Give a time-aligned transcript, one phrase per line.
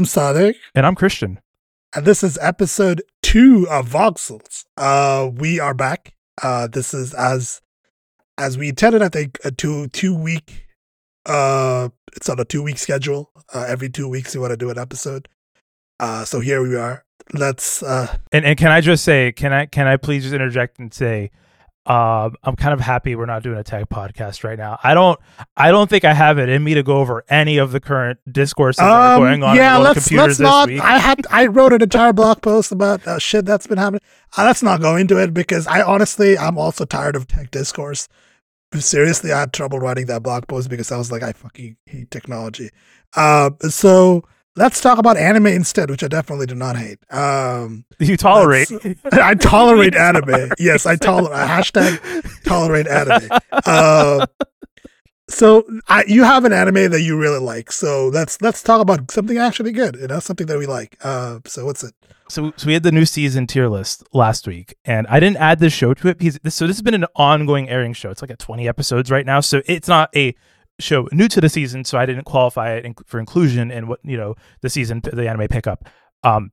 [0.00, 0.54] I'm Sadiq.
[0.74, 1.40] And I'm Christian.
[1.94, 4.64] And this is episode two of Voxels.
[4.78, 6.14] Uh, we are back.
[6.42, 7.60] Uh, this is as
[8.38, 10.66] as we intended, I think, a two two week
[11.26, 13.30] uh it's on a two week schedule.
[13.52, 15.28] Uh, every two weeks we want to do an episode.
[15.98, 17.04] Uh, so here we are.
[17.34, 20.78] Let's uh And and can I just say, can I can I please just interject
[20.78, 21.30] and say
[21.90, 24.78] um, I'm kind of happy we're not doing a tech podcast right now.
[24.80, 25.18] I don't,
[25.56, 28.20] I don't think I have it in me to go over any of the current
[28.30, 29.56] discourses that are um, going on.
[29.56, 30.68] yeah, in the world of let's computers let's this not.
[30.68, 30.80] week.
[30.80, 34.02] I had I wrote an entire blog post about uh, shit that's been happening.
[34.38, 38.06] Uh, let's not go into it because I honestly I'm also tired of tech discourse.
[38.72, 42.12] Seriously, I had trouble writing that blog post because I was like, I fucking hate
[42.12, 42.70] technology.
[43.16, 44.22] Uh, so
[44.56, 46.98] let's talk about anime instead, which I definitely do not hate.
[47.12, 48.70] Um, you tolerate.
[49.12, 50.52] I tolerate anime.
[50.58, 51.38] Yes, I tolerate.
[51.48, 53.28] Hashtag tolerate anime.
[53.52, 54.26] Uh,
[55.28, 57.72] so I, you have an anime that you really like.
[57.72, 59.96] So let's let's talk about something actually good.
[59.96, 60.96] You know, something that we like.
[61.02, 61.94] Uh, so what's it?
[62.28, 65.58] So, so we had the new season tier list last week, and I didn't add
[65.58, 68.10] this show to it because this, so this has been an ongoing airing show.
[68.10, 70.36] It's like at 20 episodes right now, so it's not a
[70.80, 71.84] show new to the season.
[71.84, 75.48] So I didn't qualify it for inclusion in what you know the season the anime
[75.48, 75.88] pickup.
[76.22, 76.52] Um,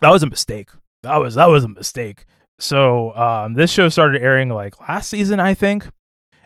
[0.00, 0.70] that was a mistake.
[1.02, 2.26] That was that was a mistake.
[2.58, 5.88] So um, this show started airing like last season, I think.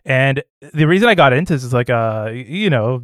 [0.05, 0.43] And
[0.73, 3.03] the reason I got into this is like uh you know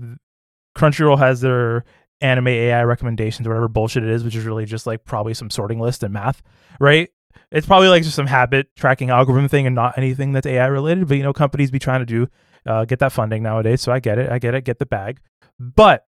[0.76, 1.84] Crunchyroll has their
[2.20, 5.80] anime AI recommendations whatever bullshit it is, which is really just like probably some sorting
[5.80, 6.42] list and math,
[6.78, 7.08] right?
[7.50, 11.08] It's probably like just some habit tracking algorithm thing and not anything that's AI related.
[11.08, 12.28] But you know, companies be trying to do
[12.66, 15.20] uh, get that funding nowadays, so I get it, I get it, get the bag.
[15.58, 16.06] But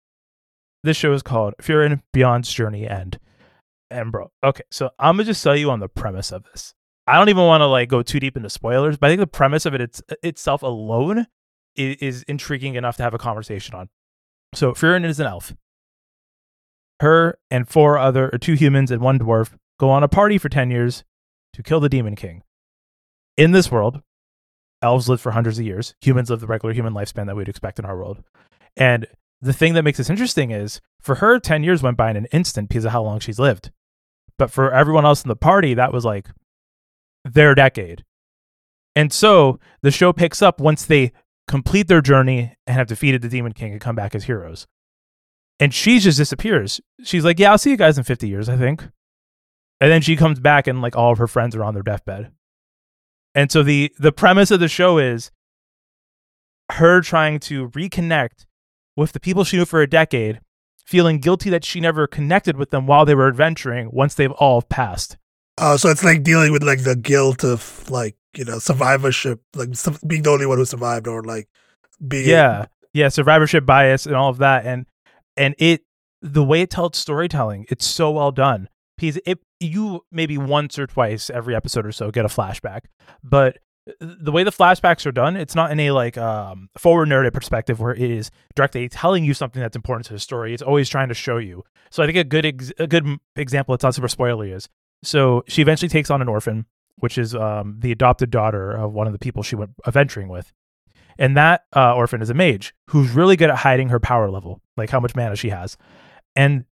[0.84, 3.19] this show is called Frieren Beyond's Journey End.
[3.91, 6.75] And bro, okay, so I'm gonna just tell you on the premise of this.
[7.06, 9.26] I don't even want to like go too deep into spoilers, but I think the
[9.26, 11.26] premise of it it's, itself alone
[11.75, 13.88] is, is intriguing enough to have a conversation on.
[14.54, 15.54] So Frieren is an elf.
[17.00, 20.48] Her and four other, or two humans and one dwarf, go on a party for
[20.48, 21.04] 10 years
[21.54, 22.42] to kill the Demon King.
[23.36, 24.03] In this world,
[24.83, 25.94] elves live for hundreds of years.
[26.03, 28.22] Humans live the regular human lifespan that we'd expect in our world.
[28.77, 29.06] And
[29.41, 32.27] the thing that makes this interesting is for her, 10 years went by in an
[32.33, 33.71] instant because of how long she's lived.
[34.37, 36.28] But for everyone else in the party, that was like
[37.25, 38.05] their decade.
[38.94, 41.12] And so the show picks up once they
[41.47, 44.66] complete their journey and have defeated the Demon King and come back as heroes.
[45.60, 46.81] And she just disappears.
[47.03, 48.89] She's like, Yeah, I'll see you guys in 50 years, I think.
[49.81, 52.31] And then she comes back and like all of her friends are on their deathbed.
[53.38, 55.31] And so the the premise of the show is
[56.72, 58.47] her trying to reconnect
[58.97, 60.41] with the people she knew for a decade,
[60.84, 64.60] feeling guilty that she never connected with them while they were adventuring once they've all
[64.62, 65.19] passed.
[65.56, 69.41] Oh, uh, so it's like dealing with like the guilt of like you know survivorship,
[69.54, 69.69] like
[70.04, 71.48] being the only one who survived, or like
[72.09, 74.87] being yeah, yeah, survivorship bias and all of that, and
[75.37, 75.82] and it
[76.22, 80.86] the way it tells storytelling, it's so well done because it you maybe once or
[80.86, 82.82] twice every episode or so get a flashback,
[83.22, 83.59] but
[84.00, 87.81] the way the flashbacks are done, it's not in a like um, forward narrative perspective
[87.81, 90.53] where it is directly telling you something that's important to the story.
[90.53, 91.64] It's always trying to show you.
[91.91, 94.69] So I think a good ex- a good example, it's not super spoilery, is
[95.03, 96.66] so she eventually takes on an orphan,
[96.97, 100.53] which is um, the adopted daughter of one of the people she went adventuring with.
[101.19, 104.60] And that uh, orphan is a mage who's really good at hiding her power level,
[104.76, 105.76] like how much mana she has.
[106.36, 106.65] And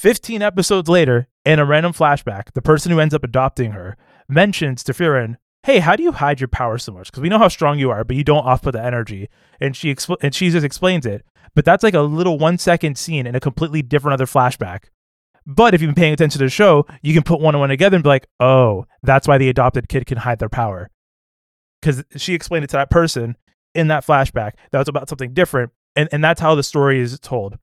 [0.00, 3.98] 15 episodes later, in a random flashback, the person who ends up adopting her
[4.30, 7.10] mentions to Frieren, "Hey, how do you hide your power so much?
[7.10, 9.28] Because we know how strong you are, but you don't off put the energy."
[9.60, 11.26] And she expl- and she just explains it.
[11.54, 14.84] But that's like a little one second scene in a completely different other flashback.
[15.46, 17.68] But if you've been paying attention to the show, you can put one and one
[17.68, 20.88] together and be like, "Oh, that's why the adopted kid can hide their power."
[21.82, 23.36] Because she explained it to that person
[23.74, 27.20] in that flashback that was about something different, and and that's how the story is
[27.20, 27.58] told.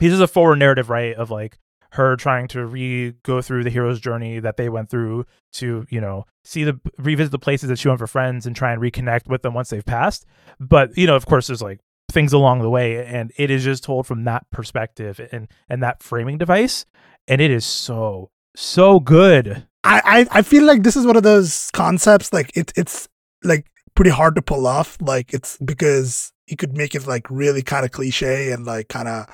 [0.00, 1.58] Pieces of forward narrative, right, of like
[1.92, 6.00] her trying to re go through the hero's journey that they went through to you
[6.00, 9.28] know see the revisit the places that she went for friends and try and reconnect
[9.28, 10.26] with them once they've passed.
[10.60, 11.80] But you know of course there's like
[12.10, 16.02] things along the way and it is just told from that perspective and and that
[16.02, 16.86] framing device
[17.28, 19.66] and it is so so good.
[19.84, 23.08] I i, I feel like this is one of those concepts like it, it's
[23.44, 27.62] like pretty hard to pull off like it's because you could make it like really
[27.62, 29.26] kind of cliche and like kind of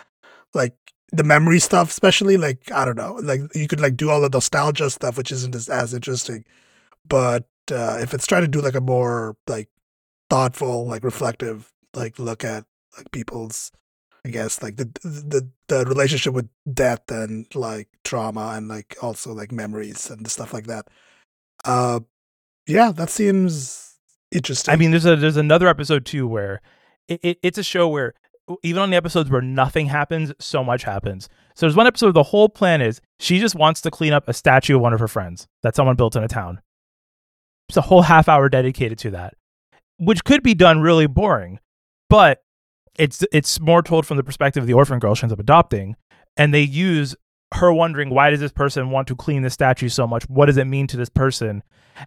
[0.55, 0.77] like
[1.13, 4.31] the memory stuff, especially like I don't know, like you could like do all the
[4.31, 6.45] nostalgia stuff, which isn't as, as interesting.
[7.07, 9.69] But uh, if it's trying to do like a more like
[10.31, 12.65] thoughtful, like reflective, like look at
[12.97, 13.71] like people's,
[14.25, 19.33] I guess like the the the relationship with death and like trauma and like also
[19.33, 20.89] like memories and stuff like that.
[21.65, 22.01] Uh,
[22.67, 23.97] yeah, that seems
[24.31, 24.73] interesting.
[24.73, 26.63] I mean, there's a there's another episode too where
[27.07, 28.15] it, it it's a show where
[28.63, 31.29] even on the episodes where nothing happens, so much happens.
[31.55, 34.33] So there's one episode the whole plan is she just wants to clean up a
[34.33, 36.61] statue of one of her friends that someone built in a town.
[37.69, 39.35] It's a whole half hour dedicated to that,
[39.99, 41.59] which could be done really boring,
[42.11, 42.43] but
[42.99, 45.97] it's it's more told from the perspective of the orphan girl she ends up adopting,
[46.37, 47.17] and they use
[47.55, 50.25] her wondering why does this person want to clean the statue so much?
[50.25, 51.63] What does it mean to this person?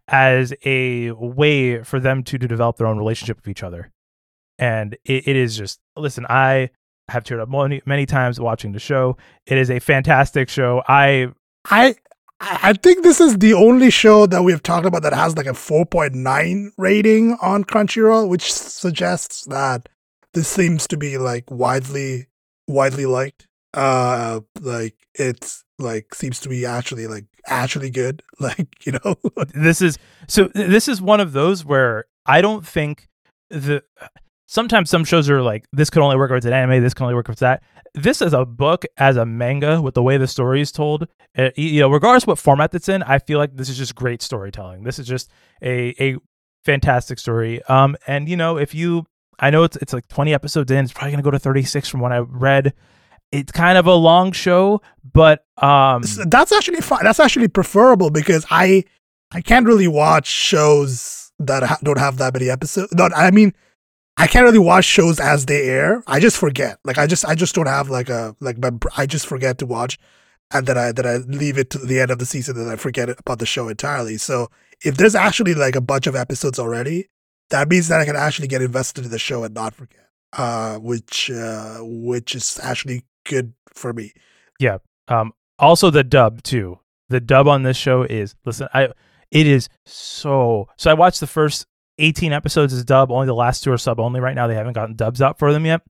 [0.08, 3.92] As a way for them to, to develop their own relationship with each other.
[4.58, 6.70] And it, it is just listen, I
[7.10, 9.18] have teared up many, many times watching the show.
[9.46, 10.84] It is a fantastic show.
[10.88, 11.30] I
[11.70, 11.96] I
[12.40, 15.52] I think this is the only show that we've talked about that has like a
[15.52, 19.88] 4.9 rating on Crunchyroll, which suggests that
[20.34, 22.28] this seems to be like widely
[22.68, 23.48] widely liked.
[23.74, 28.22] Uh like it's like seems to be actually like actually good.
[28.40, 29.16] Like, you know.
[29.54, 29.98] this is
[30.28, 33.08] so this is one of those where I don't think
[33.50, 33.84] the
[34.46, 37.04] sometimes some shows are like this could only work if it's an anime this can
[37.04, 37.64] only work if it's that.
[37.94, 41.08] This is a book as a manga with the way the story is told.
[41.38, 44.22] Uh, you know regardless what format it's in i feel like this is just great
[44.22, 44.84] storytelling.
[44.84, 45.30] This is just
[45.62, 46.18] a a
[46.64, 47.64] fantastic story.
[47.64, 49.06] Um and you know if you
[49.40, 51.90] i know it's it's like 20 episodes in it's probably going to go to 36
[51.90, 52.74] from what i read.
[53.32, 54.82] It's kind of a long show
[55.14, 58.84] but um that's actually fine that's actually preferable because i
[59.32, 63.54] i can't really watch shows that ha- don't have that many episodes no i mean
[64.18, 66.02] I can't really watch shows as they air.
[66.08, 66.80] I just forget.
[66.86, 69.66] Like I just I just don't have like a like my I just forget to
[69.66, 70.00] watch,
[70.52, 72.78] and then I then I leave it to the end of the season and I
[72.78, 74.18] forget about the show entirely.
[74.18, 74.50] So
[74.82, 77.10] if there's actually like a bunch of episodes already,
[77.50, 80.10] that means that I can actually get invested in the show and not forget.
[80.34, 84.14] Uh, which uh, which is actually good for me.
[84.60, 84.78] Yeah.
[85.08, 85.34] Um.
[85.60, 86.80] Also, the dub too.
[87.10, 88.68] The dub on this show is listen.
[88.74, 88.90] I
[89.32, 90.68] it is so.
[90.78, 91.68] So I watched the first
[92.00, 93.12] 18 episodes is dub.
[93.12, 94.48] Only the last two are sub only right now.
[94.48, 95.82] They haven't gotten dubs out for them yet.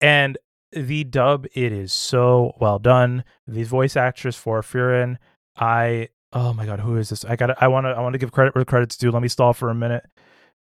[0.00, 0.38] And
[0.72, 3.24] the dub, it is so well done.
[3.46, 5.18] The voice actress for Frieren,
[5.56, 7.24] I oh my god, who is this?
[7.24, 9.10] I got I want to I want to give credit where credit's due.
[9.10, 10.04] Let me stall for a minute.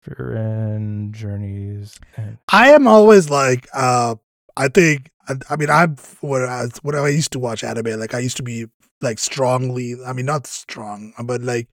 [0.06, 2.00] Frieren journeys.
[2.18, 4.15] And- I am always like, uh,
[4.57, 8.13] I think I, I mean I'm when I when I used to watch anime, like
[8.13, 8.65] I used to be
[9.01, 9.95] like strongly.
[10.06, 11.68] I mean not strong, but like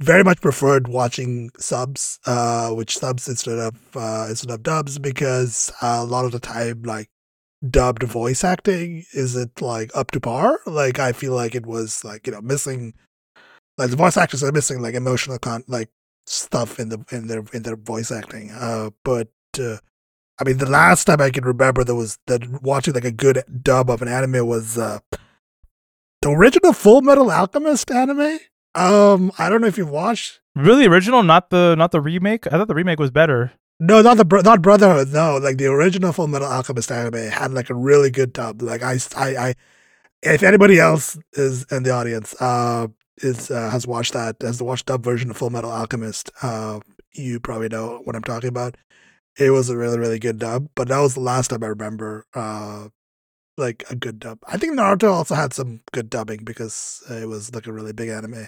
[0.00, 5.72] very much preferred watching subs, uh, which subs instead of uh, instead of dubs because
[5.82, 7.08] a lot of the time, like
[7.68, 10.60] dubbed voice acting isn't like up to par.
[10.66, 12.94] Like I feel like it was like you know missing,
[13.78, 15.90] like the voice actors are missing like emotional con like
[16.26, 18.50] stuff in the in their in their voice acting.
[18.50, 19.28] Uh, but
[19.58, 19.78] uh,
[20.38, 23.42] I mean, the last time I can remember there was that watching like a good
[23.62, 24.98] dub of an anime was uh,
[26.20, 28.38] the original Fullmetal Alchemist anime.
[28.76, 30.40] Um, I don't know if you've watched.
[30.54, 32.46] Really original, not the not the remake.
[32.46, 33.52] I thought the remake was better.
[33.80, 35.12] No, not the bro- not Brotherhood.
[35.12, 38.62] No, like the original Fullmetal Alchemist anime had like a really good dub.
[38.62, 39.54] Like I, I, I
[40.22, 44.86] if anybody else is in the audience, uh, is uh, has watched that, has watched
[44.86, 46.80] dub version of Fullmetal Alchemist, uh,
[47.12, 48.76] you probably know what I'm talking about.
[49.38, 52.26] It was a really really good dub, but that was the last time I remember
[52.34, 52.88] uh
[53.56, 54.38] like a good dub.
[54.46, 58.08] I think Naruto also had some good dubbing because it was like a really big
[58.08, 58.46] anime.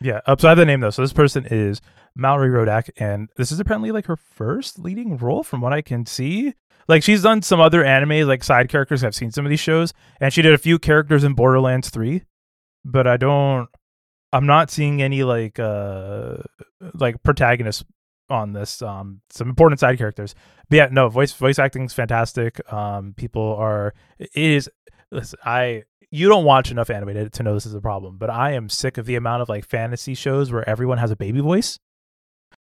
[0.00, 0.20] Yeah.
[0.26, 0.90] Uh, so I have the name though.
[0.90, 1.80] So this person is
[2.18, 6.06] Mallorie Rodak, and this is apparently like her first leading role from what I can
[6.06, 6.54] see.
[6.86, 9.02] Like she's done some other anime like side characters.
[9.02, 12.24] I've seen some of these shows, and she did a few characters in Borderlands Three,
[12.84, 13.68] but I don't.
[14.32, 16.38] I'm not seeing any like uh
[16.92, 17.84] like protagonists
[18.30, 18.82] on this.
[18.82, 20.34] Um, some important side characters.
[20.68, 22.60] But yeah, no voice voice acting is fantastic.
[22.72, 24.70] Um, people are it is.
[25.10, 28.52] Listen, I you don't watch enough animated to, know this is a problem, but I
[28.52, 31.80] am sick of the amount of like fantasy shows where everyone has a baby voice.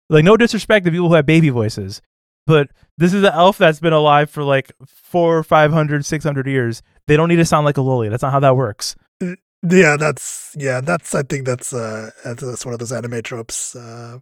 [0.10, 2.02] Like no disrespect to people who have baby voices,
[2.46, 6.82] but this is an elf that's been alive for like four, 500, 600 years.
[7.08, 8.10] They don't need to sound like a loli.
[8.10, 8.96] That's not how that works.
[9.22, 13.76] Yeah, that's yeah, that's I think that's uh that's one of those anime tropes.
[13.76, 14.20] Uh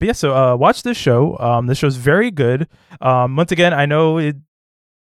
[0.00, 1.38] but yeah, so uh, watch this show.
[1.38, 2.66] Um, this show's very good.
[3.00, 4.36] Um, once again, I know it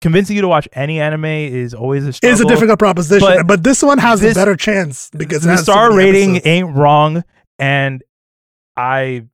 [0.02, 2.34] convincing you to watch any anime is always a struggle.
[2.34, 5.58] It's a difficult proposition, but, but this one has this, a better chance because the
[5.58, 6.48] star so rating episodes.
[6.48, 7.24] ain't wrong,
[7.60, 8.04] and
[8.76, 9.26] I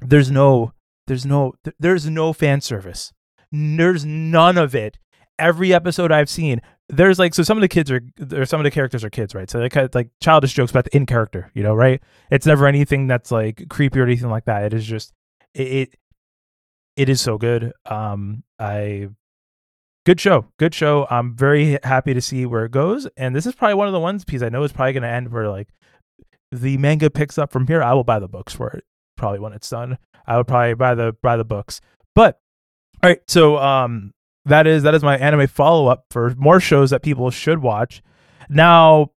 [0.00, 0.72] there's no
[1.06, 3.12] there's no there's no fan service.
[3.52, 4.98] There's none of it.
[5.38, 8.64] Every episode I've seen, there's like so some of the kids are or some of
[8.64, 9.48] the characters are kids, right?
[9.48, 12.02] So they of like childish jokes about the in character, you know, right?
[12.30, 14.64] It's never anything that's like creepy or anything like that.
[14.64, 15.12] It is just
[15.54, 15.94] it it,
[16.96, 17.72] it is so good.
[17.86, 19.08] Um I
[20.04, 20.46] good show.
[20.58, 21.06] Good show.
[21.10, 23.08] I'm very happy to see where it goes.
[23.16, 25.32] And this is probably one of the ones because I know it's probably gonna end
[25.32, 25.68] where like
[26.52, 27.82] the manga picks up from here.
[27.82, 28.84] I will buy the books for it
[29.16, 29.96] probably when it's done.
[30.26, 31.80] I would probably buy the buy the books.
[32.14, 32.40] But
[33.02, 34.12] all right, so um
[34.46, 38.02] that is that is my anime follow up for more shows that people should watch.
[38.48, 39.10] Now,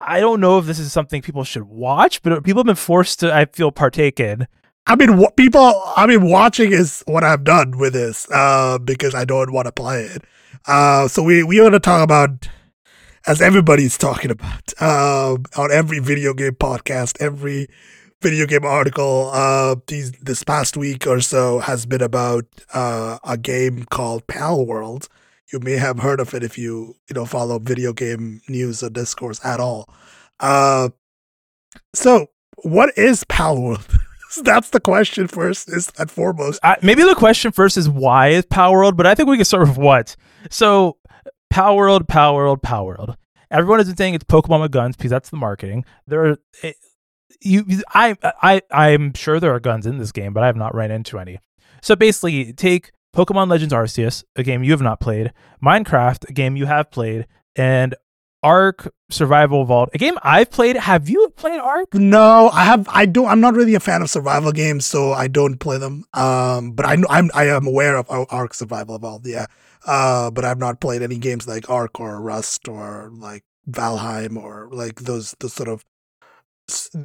[0.00, 3.20] I don't know if this is something people should watch, but people have been forced
[3.20, 4.46] to, I feel, partake in.
[4.86, 9.14] I mean, what people, I mean, watching is what I've done with this, uh, because
[9.14, 10.22] I don't want to play it.
[10.66, 12.48] Uh, so we, we want to talk about,
[13.26, 17.68] as everybody's talking about, uh, on every video game podcast, every
[18.22, 23.36] video game article, uh, these, this past week or so has been about, uh, a
[23.36, 25.08] game called Palworld.
[25.52, 28.90] You may have heard of it if you, you know, follow video game news or
[28.90, 29.88] discourse at all.
[30.40, 30.88] Uh,
[31.94, 32.28] so
[32.62, 33.98] what is Palworld?
[34.42, 36.58] That's the question first, is and foremost.
[36.62, 39.68] Uh, maybe the question first is why is Palworld, but I think we can start
[39.68, 40.16] with what.
[40.50, 40.96] So,
[41.52, 43.16] Palworld, Power World, Palworld.
[43.50, 45.84] Everyone has been saying it's Pokemon with guns because that's the marketing.
[46.08, 46.76] There, are, it,
[47.40, 50.74] you, I, I, I'm sure there are guns in this game, but I have not
[50.74, 51.38] ran into any.
[51.82, 56.56] So basically, take Pokemon Legends Arceus, a game you have not played, Minecraft, a game
[56.56, 57.26] you have played,
[57.56, 57.94] and
[58.42, 60.76] Ark Survival Evolved, a game I've played.
[60.76, 61.94] Have you played Ark?
[61.94, 62.86] No, I have.
[62.90, 63.26] I don't.
[63.26, 66.04] I'm not really a fan of survival games, so I don't play them.
[66.12, 69.26] Um, but I know I'm I am aware of Ark Survival Evolved.
[69.26, 69.46] Yeah.
[69.86, 74.68] Uh, but I've not played any games like Ark or Rust or like Valheim or
[74.72, 75.84] like those those sort of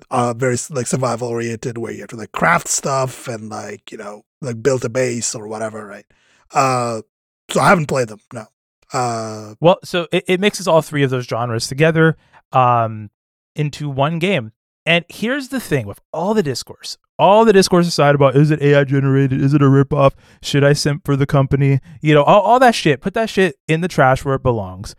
[0.10, 3.98] uh very like survival oriented where you have to like craft stuff and like you
[3.98, 6.06] know like build a base or whatever, right?
[6.52, 7.02] Uh,
[7.50, 8.20] so I haven't played them.
[8.34, 8.46] No.
[8.92, 12.18] Uh, well, so it, it mixes all three of those genres together
[12.52, 13.10] um,
[13.56, 14.52] into one game.
[14.86, 18.62] And here's the thing with all the discourse, all the discourse aside about is it
[18.62, 19.40] AI generated?
[19.42, 20.14] Is it a ripoff?
[20.42, 21.80] Should I simp for the company?
[22.02, 23.02] You know, all, all that shit.
[23.02, 24.96] Put that shit in the trash where it belongs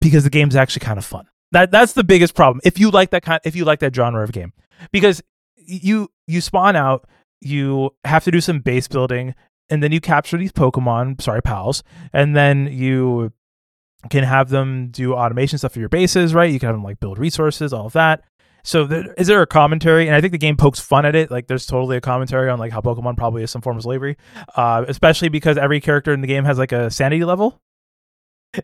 [0.00, 1.26] because the game's actually kind of fun.
[1.52, 2.60] That that's the biggest problem.
[2.64, 4.52] If you like that kind, if you like that genre of game,
[4.90, 5.22] because
[5.56, 7.06] you you spawn out,
[7.40, 9.34] you have to do some base building,
[9.70, 11.82] and then you capture these Pokemon, sorry, pals,
[12.12, 13.32] and then you
[14.10, 16.50] can have them do automation stuff for your bases, right?
[16.50, 18.24] You can have them like build resources, all of that.
[18.64, 20.06] So there, is there a commentary?
[20.06, 21.30] And I think the game pokes fun at it.
[21.30, 24.16] Like there's totally a commentary on like how Pokemon probably is some form of slavery,
[24.56, 27.60] uh, especially because every character in the game has like a sanity level,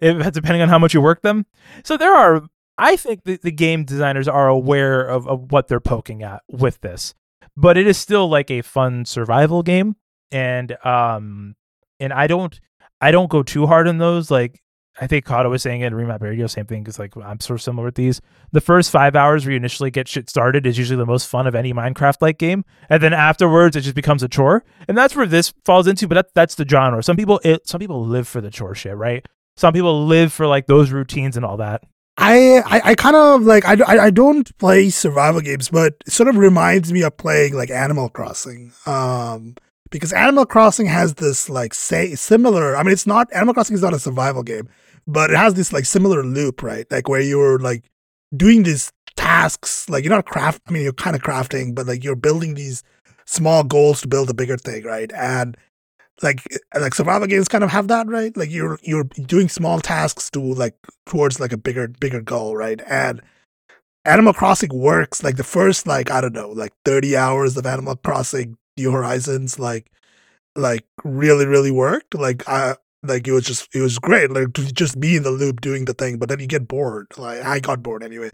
[0.00, 1.47] if, depending on how much you work them.
[1.85, 2.42] So there are,
[2.79, 6.81] I think the, the game designers are aware of, of what they're poking at with
[6.81, 7.15] this,
[7.57, 9.97] but it is still like a fun survival game
[10.31, 11.55] and um
[12.01, 12.59] and I don't
[13.01, 14.31] I don't go too hard on those.
[14.31, 14.61] Like
[15.01, 16.83] I think Kato was saying it, Remap Radio, same thing.
[16.83, 18.21] Because like I'm sort of similar with these.
[18.53, 21.47] The first five hours where you initially get shit started is usually the most fun
[21.47, 25.15] of any Minecraft like game, and then afterwards it just becomes a chore, and that's
[25.15, 26.09] where this falls into.
[26.09, 27.03] But that, that's the genre.
[27.03, 29.27] Some people it, some people live for the chore shit, right?
[29.57, 31.83] Some people live for like those routines and all that.
[32.29, 36.29] I, I, I kind of like I, I, don't play survival games, but it sort
[36.29, 38.73] of reminds me of playing like Animal Crossing.
[38.85, 39.55] Um,
[39.91, 42.77] because Animal Crossing has this like say similar.
[42.77, 44.69] I mean, it's not Animal Crossing is not a survival game,
[45.07, 46.87] but it has this like similar loop, right?
[46.91, 47.85] Like where you're like
[48.37, 50.63] doing these tasks, like you're not craft.
[50.69, 52.83] I mean, you're kind of crafting, but like you're building these
[53.25, 55.11] small goals to build a bigger thing, right?
[55.13, 55.57] And
[56.23, 56.43] like
[56.79, 58.37] like survival games kind of have that, right?
[58.37, 60.75] Like you're you're doing small tasks to like
[61.07, 62.81] towards like a bigger bigger goal, right?
[62.87, 63.23] And
[64.05, 67.97] Animal Crossing works like the first like I don't know like 30 hours of Animal
[67.97, 69.91] Crossing New Horizons like
[70.57, 72.15] like really really worked.
[72.15, 75.31] Like I like it was just it was great like to just be in the
[75.31, 77.07] loop doing the thing, but then you get bored.
[77.17, 78.31] Like I got bored anyway.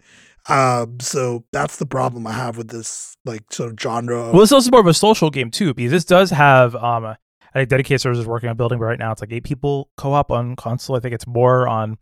[0.47, 4.31] Um, so that's the problem I have with this like sort of genre.
[4.31, 7.15] Well, it's also more of a social game too, because this does have um
[7.55, 9.89] I think dedicated servers is working on building, but right now it's like eight people
[9.97, 10.95] co-op on console.
[10.95, 11.97] I think it's more on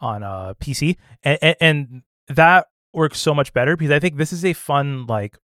[0.00, 4.32] on uh PC, and, and, and that works so much better because I think this
[4.32, 5.38] is a fun like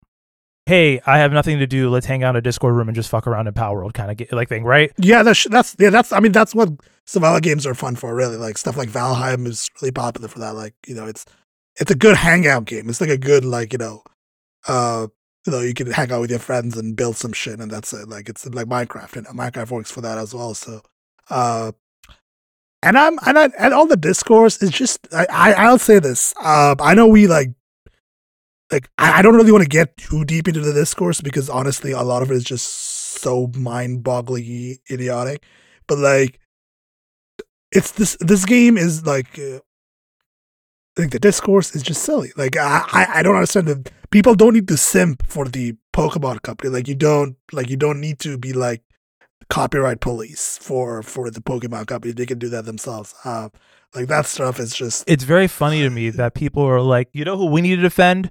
[0.67, 1.91] hey, I have nothing to do.
[1.91, 4.11] Let's hang out in a Discord room and just fuck around in Power World kind
[4.11, 4.93] of like thing, right?
[4.99, 6.71] Yeah, that's that's yeah, that's I mean that's what
[7.07, 8.37] survival games are fun for, really.
[8.37, 10.55] Like stuff like Valheim is really popular for that.
[10.55, 11.27] Like you know, it's
[11.77, 12.89] it's a good hangout game.
[12.89, 14.03] It's like a good like you know,
[14.67, 15.09] uh,
[15.47, 17.93] you know, you can hang out with your friends and build some shit, and that's
[17.93, 18.09] it.
[18.09, 20.55] Like it's like Minecraft, and Minecraft works for that as well.
[20.55, 20.81] So,
[21.31, 21.73] uh,
[22.83, 26.33] and I'm and I, and all the discourse is just I, I I'll say this.
[26.41, 27.51] Uh, I know we like
[28.73, 31.93] like I, I don't really want to get too deep into the discourse because honestly,
[31.93, 32.67] a lot of it is just
[33.21, 35.45] so mind-bogglingly idiotic.
[35.87, 36.41] But like,
[37.71, 39.39] it's this this game is like.
[40.97, 42.33] I think the discourse is just silly.
[42.37, 46.43] Like I, I, I don't understand that people don't need to simp for the Pokemon
[46.43, 46.71] company.
[46.71, 48.83] Like you don't like you don't need to be like
[49.51, 52.13] copyright police for for the Pokemon company.
[52.13, 53.15] They can do that themselves.
[53.25, 53.49] Uh,
[53.95, 55.05] like that stuff is just.
[55.09, 57.83] It's very funny to me that people are like, you know, who we need to
[57.83, 58.31] defend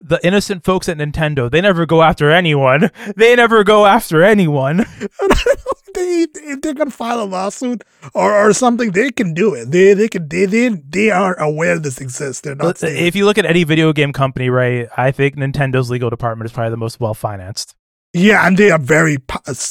[0.00, 2.90] the innocent folks at Nintendo, they never go after anyone.
[3.16, 4.86] They never go after anyone.
[6.06, 9.70] they if they're gonna file a lawsuit or, or something, they can do it.
[9.70, 12.42] They they can they they, they are aware this exists.
[12.42, 12.80] They're not.
[12.80, 16.46] But if you look at any video game company, right, I think Nintendo's legal department
[16.46, 17.74] is probably the most well financed.
[18.12, 19.18] Yeah, and they are very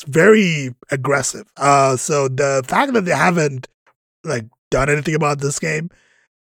[0.07, 1.45] very aggressive.
[1.57, 3.67] Uh, so the fact that they haven't
[4.23, 5.89] like done anything about this game,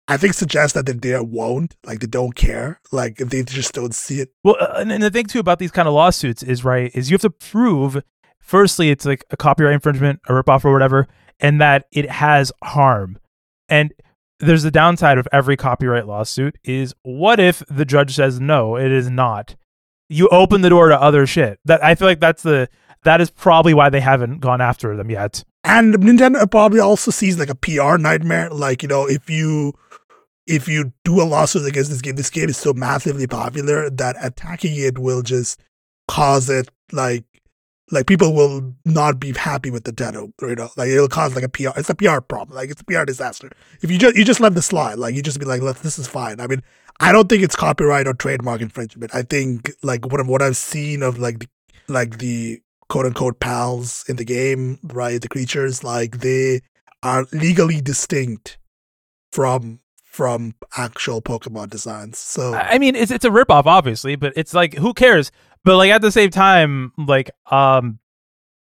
[0.07, 4.19] I think suggests that they won't, like they don't care, like they just don't see
[4.19, 4.29] it.
[4.43, 7.15] Well, uh, and the thing too about these kind of lawsuits is right is you
[7.15, 8.03] have to prove,
[8.45, 11.07] firstly, it's like a copyright infringement, a ripoff, or whatever,
[11.39, 13.17] and that it has harm.
[13.67, 13.93] And
[14.39, 18.91] there's the downside of every copyright lawsuit is what if the judge says no, it
[18.91, 19.55] is not.
[20.07, 21.59] You open the door to other shit.
[21.65, 22.69] That I feel like that's the
[23.03, 25.43] that is probably why they haven't gone after them yet.
[25.63, 28.49] And Nintendo uh, probably also sees like a PR nightmare.
[28.49, 29.73] Like you know, if you
[30.45, 34.15] if you do a lawsuit against this game, this game is so massively popular that
[34.21, 35.59] attacking it will just
[36.07, 37.23] cause it like
[37.91, 40.31] like people will not be happy with the Nintendo.
[40.41, 41.77] You know, like it'll cause like a PR.
[41.77, 42.55] It's a PR problem.
[42.55, 43.51] Like it's a PR disaster.
[43.81, 45.99] If you just you just let this slide, like you just be like, Let, this
[45.99, 46.39] is fine.
[46.39, 46.63] I mean,
[46.99, 49.13] I don't think it's copyright or trademark infringement.
[49.13, 51.47] I think like what what I've seen of like the,
[51.87, 55.21] like the quote unquote pals in the game, right?
[55.21, 56.61] The creatures like they
[57.03, 58.57] are legally distinct
[59.31, 62.17] from from actual Pokemon designs.
[62.17, 65.31] So I mean, it's it's a ripoff, obviously, but it's like who cares?
[65.65, 67.99] But like at the same time, like um,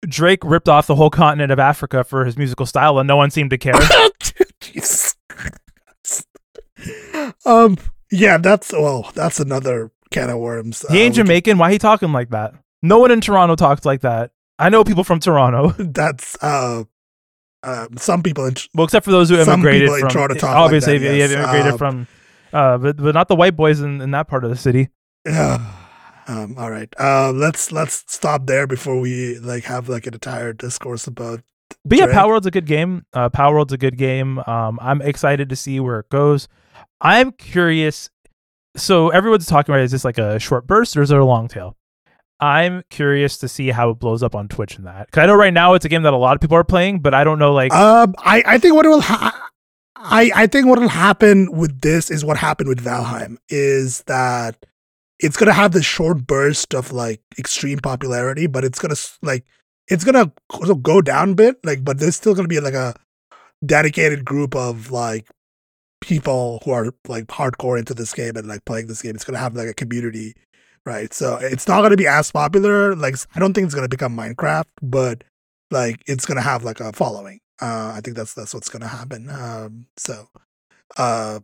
[0.06, 3.32] Drake ripped off the whole continent of Africa for his musical style, and no one
[3.32, 3.74] seemed to care.
[7.44, 7.76] um,
[8.12, 10.86] yeah, that's well, that's another can of worms.
[10.90, 11.58] He ain't uh, Jamaican.
[11.58, 12.54] Why he talking like that?
[12.82, 14.30] No one in Toronto talks like that.
[14.60, 15.70] I know people from Toronto.
[15.78, 16.84] That's uh
[17.64, 21.30] um, some people, in, well, except for those who immigrated from, obviously, like that, yes.
[21.30, 22.06] immigrated um, from,
[22.52, 24.88] uh, but but not the white boys in, in that part of the city.
[25.24, 25.64] Yeah.
[26.28, 26.92] Um, all right.
[26.98, 31.40] Uh, let's let's stop there before we like have like an entire discourse about.
[31.84, 33.04] But yeah, Palworld's a good game.
[33.12, 34.38] Uh, Palworld's a good game.
[34.40, 36.48] Um, I'm excited to see where it goes.
[37.00, 38.10] I'm curious.
[38.76, 41.48] So everyone's talking about is this like a short burst or is it a long
[41.48, 41.76] tail?
[42.40, 45.10] I'm curious to see how it blows up on Twitch and that.
[45.12, 46.98] Cause I know right now it's a game that a lot of people are playing,
[46.98, 47.72] but I don't know like.
[47.72, 49.48] Um, I I think what will ha-
[49.96, 54.56] I I think what will happen with this is what happened with Valheim is that
[55.22, 59.44] it's gonna have this short burst of like extreme popularity, but it's gonna like
[59.88, 60.32] it's gonna
[60.82, 62.94] go down a bit, like, but there's still gonna be like a
[63.64, 65.28] dedicated group of like
[66.00, 69.14] people who are like hardcore into this game and like playing this game.
[69.14, 70.34] It's gonna have like a community
[70.84, 71.12] right?
[71.12, 72.94] So it's not gonna be as popular.
[72.96, 75.24] Like I don't think it's gonna become Minecraft, but
[75.70, 77.40] like it's gonna have like a following.
[77.60, 79.30] Uh, I think that's that's what's gonna happen.
[79.30, 80.28] Um, so,
[80.96, 81.40] uh,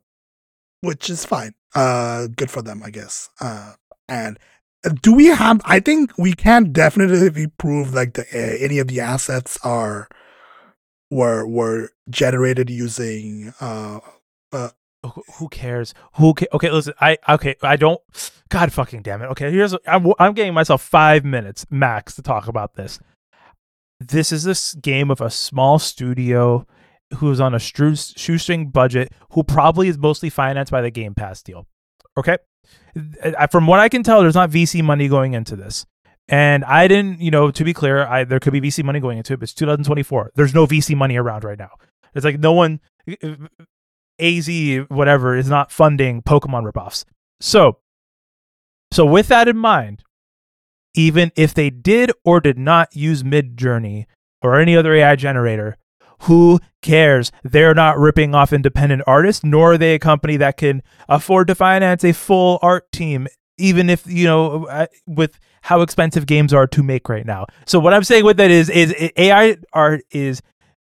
[0.80, 1.54] which is fine.
[1.74, 3.28] Uh, good for them, I guess.
[3.40, 3.74] Uh,
[4.08, 4.38] and
[4.84, 5.60] uh, do we have?
[5.64, 10.08] I think we can definitely prove like the uh, any of the assets are
[11.10, 14.00] were were generated using uh,
[14.52, 14.70] uh
[15.34, 15.94] who cares?
[16.14, 16.70] Who ca- okay?
[16.70, 17.56] Listen, I okay.
[17.62, 18.00] I don't.
[18.48, 19.26] God fucking damn it.
[19.26, 19.74] Okay, here's.
[19.86, 22.98] I'm I'm getting myself five minutes max to talk about this.
[24.00, 26.66] This is this game of a small studio
[27.16, 31.66] who's on a shoestring budget, who probably is mostly financed by the Game Pass deal.
[32.16, 32.38] Okay,
[33.50, 35.86] from what I can tell, there's not VC money going into this.
[36.28, 39.16] And I didn't, you know, to be clear, I there could be VC money going
[39.16, 40.32] into it, but it's 2024.
[40.34, 41.70] There's no VC money around right now.
[42.14, 42.80] It's like no one
[44.20, 44.48] AZ
[44.88, 47.04] whatever is not funding Pokemon ripoffs.
[47.40, 47.78] So,
[48.92, 50.02] so with that in mind,
[50.94, 54.06] even if they did or did not use Midjourney
[54.42, 55.76] or any other AI generator,
[56.22, 57.30] who cares?
[57.44, 61.54] They're not ripping off independent artists, nor are they a company that can afford to
[61.54, 63.28] finance a full art team,
[63.58, 67.46] even if, you know, with how expensive games are to make right now.
[67.66, 70.42] So what I'm saying with that is is AI art is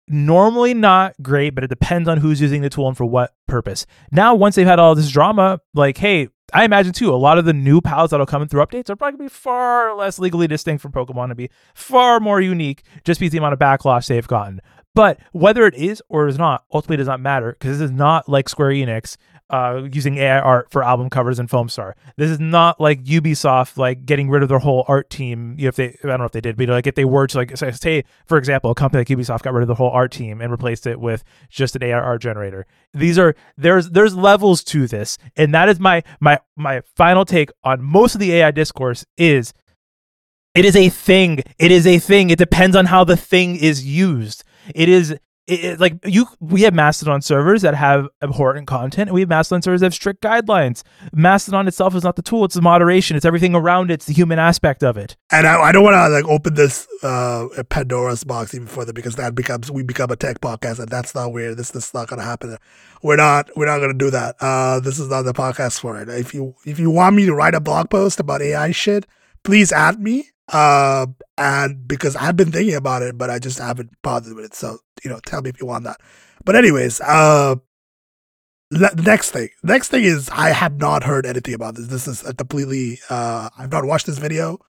[0.08, 3.86] normally not great, but it depends on who's using the tool and for what purpose.
[4.12, 7.46] Now, once they've had all this drama, like, hey, I imagine too, a lot of
[7.46, 10.48] the new pals that'll come in through updates are probably to be far less legally
[10.48, 14.28] distinct from Pokemon and be far more unique just because the amount of backlash they've
[14.28, 14.60] gotten.
[14.95, 18.29] But whether it is or is not ultimately does not matter because this is not
[18.29, 19.17] like Square Enix
[19.49, 21.93] uh, using AI art for album covers and Foamstar.
[22.15, 25.56] This is not like Ubisoft like getting rid of their whole art team.
[25.58, 27.27] You know, if they, I don't know if they did, but like if they were
[27.27, 30.12] to like say, for example, a company like Ubisoft got rid of the whole art
[30.12, 32.65] team and replaced it with just an AI art generator.
[32.93, 37.49] These are there's there's levels to this, and that is my my my final take
[37.63, 39.53] on most of the AI discourse is.
[40.56, 41.39] It is a thing.
[41.58, 42.29] It is a thing.
[42.29, 44.43] It depends on how the thing is used.
[44.76, 45.19] It is it,
[45.65, 49.62] it- like you we have mastodon servers that have abhorrent content and we have mastodon
[49.62, 53.26] servers that have strict guidelines mastodon itself is not the tool it's the moderation it's
[53.26, 56.08] everything around it it's the human aspect of it And I, I don't want to
[56.08, 60.39] like open this uh Pandora's box even further because that becomes we become a tech
[60.39, 61.58] podcast and that's not weird.
[61.58, 62.56] This this is not gonna happen.
[63.02, 64.38] We're not we're not gonna do that.
[64.39, 66.08] Uh, this is not the podcast for it.
[66.08, 69.06] If you if you want me to write a blog post about AI shit,
[69.43, 70.30] please add me.
[70.51, 74.53] Uh, and because I've been thinking about it, but I just haven't bothered with it.
[74.53, 75.97] So you know, tell me if you want that.
[76.45, 77.56] But anyways, uh.
[78.71, 81.88] le- Next thing, next thing is I have not heard anything about this.
[81.88, 82.99] This is a completely.
[83.10, 84.60] Uh, I've not watched this video.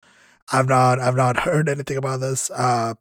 [0.52, 2.50] I've not I've not heard anything about this.
[2.50, 2.94] Uh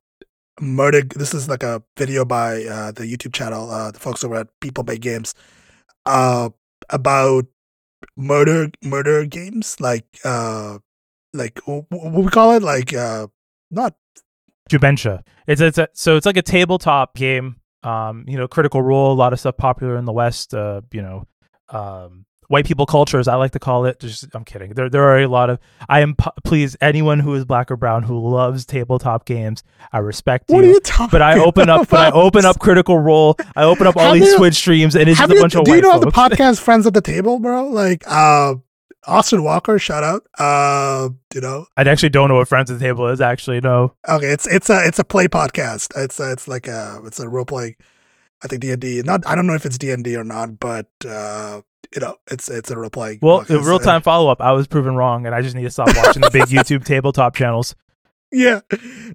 [0.62, 4.36] murder this is like a video by uh the YouTube channel, uh the folks over
[4.38, 5.36] at People Make Games,
[6.06, 6.50] uh
[6.90, 7.46] about
[8.18, 10.80] murder murder games like uh
[11.34, 13.28] like wh- wh- what we call it like uh
[13.72, 13.96] not
[14.70, 15.24] Jubensha.
[15.48, 17.58] It's it's a, so it's like a tabletop game.
[17.84, 20.54] Um, you know, Critical Role, a lot of stuff popular in the West.
[20.54, 21.28] Uh, you know,
[21.70, 23.28] um, white people cultures.
[23.28, 24.00] I like to call it.
[24.00, 24.74] Just, I'm kidding.
[24.74, 25.60] There there are a lot of.
[25.90, 26.16] I am
[26.46, 29.64] please anyone who is black or brown who loves tabletop games.
[29.92, 30.76] I respect what are you.
[30.76, 33.36] you talking But I open up, but I open up Critical Role.
[33.58, 35.56] I open up all Have these you- Twitch streams, and it's just a you, bunch
[35.56, 37.68] of do you know the podcast friends at the table, bro?
[37.68, 38.56] Like uh
[39.06, 40.26] Austin Walker, shout out.
[40.40, 43.22] Uh you know, I actually don't know what Friends at the Table is.
[43.22, 43.94] Actually, no.
[44.08, 45.92] Okay, it's it's a it's a play podcast.
[45.96, 47.76] It's a, it's like a it's a role playing.
[48.44, 49.02] I think D and D.
[49.04, 51.62] Not I don't know if it's D and D or not, but uh,
[51.96, 53.20] you know it's it's a role playing.
[53.22, 54.42] Well, the real time follow up.
[54.42, 57.36] I was proven wrong, and I just need to stop watching the big YouTube tabletop
[57.36, 57.76] channels.
[58.34, 58.62] Yeah,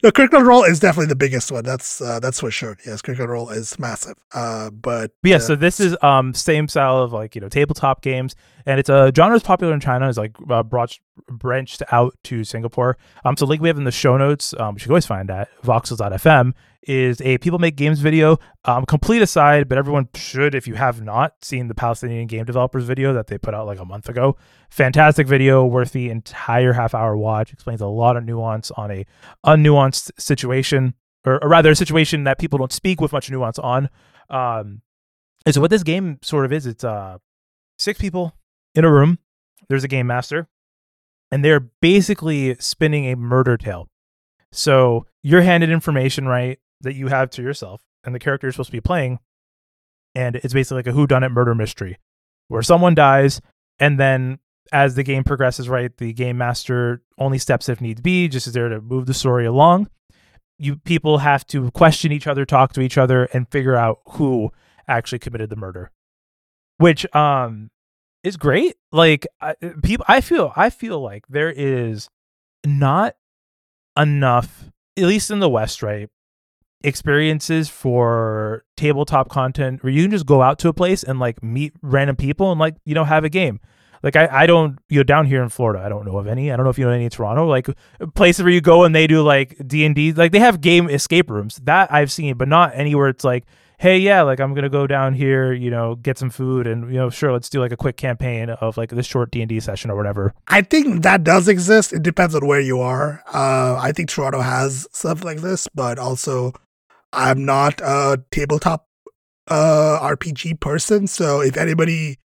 [0.03, 1.65] the critical role is definitely the biggest one.
[1.65, 2.79] That's uh, that's for sure.
[2.87, 4.15] Yes, critical role is massive.
[4.33, 7.49] Uh, but But yeah, uh, so this is um same style of like you know
[7.49, 10.09] tabletop games, and it's a genre is popular in China.
[10.09, 10.97] Is like uh, brought
[11.29, 12.97] branched out to Singapore.
[13.25, 14.55] Um, so link we have in the show notes.
[14.57, 16.53] Um, which you can always find at voxels.fm
[16.89, 18.39] is a people make games video.
[18.65, 22.85] Um, complete aside, but everyone should if you have not seen the Palestinian game developers
[22.85, 24.37] video that they put out like a month ago.
[24.71, 27.53] Fantastic video, worth the entire half hour watch.
[27.53, 29.07] Explains a lot of nuance on a
[29.47, 33.91] unnuanced situation, or, or rather a situation that people don't speak with much nuance on.
[34.31, 34.81] Um,
[35.45, 37.19] and so what this game sort of is, it's uh
[37.79, 38.35] six people
[38.75, 39.19] in a room.
[39.69, 40.49] There's a game master,
[41.31, 43.89] and they're basically spinning a murder tale.
[44.51, 48.71] So you're handed information, right, that you have to yourself, and the character you're supposed
[48.71, 49.19] to be playing,
[50.15, 51.99] and it's basically like a whodunit murder mystery,
[52.49, 53.41] where someone dies,
[53.79, 54.39] and then
[54.73, 58.53] as the game progresses, right, the game master only steps if needs be, just is
[58.53, 59.89] there to move the story along.
[60.59, 64.51] You people have to question each other, talk to each other, and figure out who
[64.87, 65.91] actually committed the murder,
[66.79, 67.71] which um
[68.25, 68.75] is great.
[68.91, 72.09] Like I, people, I feel I feel like there is
[72.67, 73.15] not
[73.97, 74.65] enough,
[74.97, 76.09] at least in the West, right?
[76.85, 81.43] Experiences for tabletop content where you can just go out to a place and like
[81.43, 83.61] meet random people and like you know have a game.
[84.03, 86.53] Like I, I don't you know down here in Florida I don't know of any
[86.53, 87.69] I don't know if you know any in Toronto like
[88.15, 90.89] places where you go and they do like D and D like they have game
[90.89, 93.45] escape rooms that I've seen but not anywhere it's like
[93.79, 96.99] hey yeah like I'm gonna go down here you know get some food and you
[96.99, 99.59] know sure let's do like a quick campaign of like this short D and D
[99.59, 101.93] session or whatever I think that does exist.
[101.93, 103.23] It depends on where you are.
[103.27, 106.53] Uh, I think Toronto has stuff like this, but also
[107.13, 108.87] I'm not a tabletop
[109.49, 111.07] uh, RPG person.
[111.07, 112.19] So if anybody,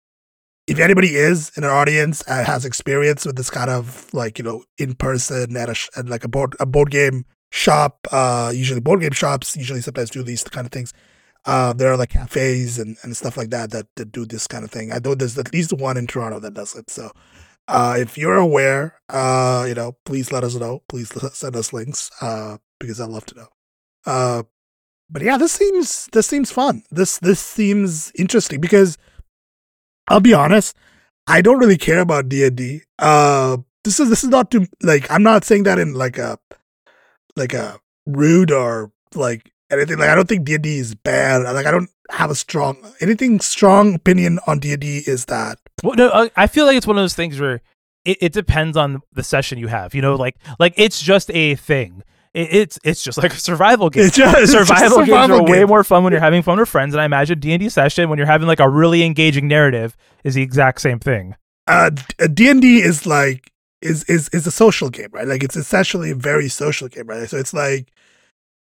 [0.68, 4.44] if anybody is in our audience and has experience with this kind of like you
[4.44, 8.82] know in person at a at like a board a board game shop, uh, usually
[8.82, 10.94] board game shops usually sometimes do these kind of things.
[11.46, 14.64] Uh, there are like cafes and, and stuff like that, that that do this kind
[14.64, 14.92] of thing.
[14.92, 16.90] I know there's at least one in Toronto that does it.
[16.90, 17.12] So
[17.68, 20.84] uh, if you're aware, uh, you know, please let us know.
[20.90, 23.48] Please send us links, uh, because I'd love to know.
[24.06, 24.44] Uh,
[25.14, 26.84] but yeah, this seems this seems fun.
[26.92, 28.98] This this seems interesting because
[30.10, 30.76] I'll be honest,
[31.28, 32.82] I don't really care about D and D.
[33.00, 36.38] Uh, this is this is not to like I'm not saying that in like a
[37.36, 39.98] like a rude or like anything.
[40.00, 41.44] Like I don't think D and D is bad.
[41.44, 45.58] Like I don't have a strong anything strong opinion on D and D is that
[45.84, 47.62] Well, no, I- I feel like it's one of those things where
[48.06, 49.96] it, it depends on the session you have.
[49.96, 52.04] You know, like like it's just a thing.
[52.34, 54.06] It, it's it's just like a survival game.
[54.06, 56.70] It's just- a survival, games survival are way more fun when you're having fun with
[56.70, 56.94] friends.
[56.94, 59.96] And I imagine D and D session when you're having like a really engaging narrative
[60.24, 61.36] is the exact same thing.
[61.68, 61.90] uh
[62.34, 65.28] D and D is like is is is a social game, right?
[65.28, 67.30] Like it's essentially a very social game, right?
[67.30, 67.92] So it's like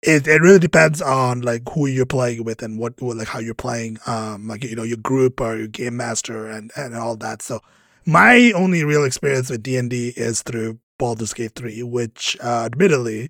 [0.02, 3.40] it it really depends on like who you're playing with and what what- like how
[3.40, 7.16] you're playing, um, like you know your group or your game master and and all
[7.18, 7.42] that.
[7.42, 7.62] So
[8.06, 12.64] my only real experience with D and D is through Baldur's Gate three, which uh,
[12.66, 13.30] admittedly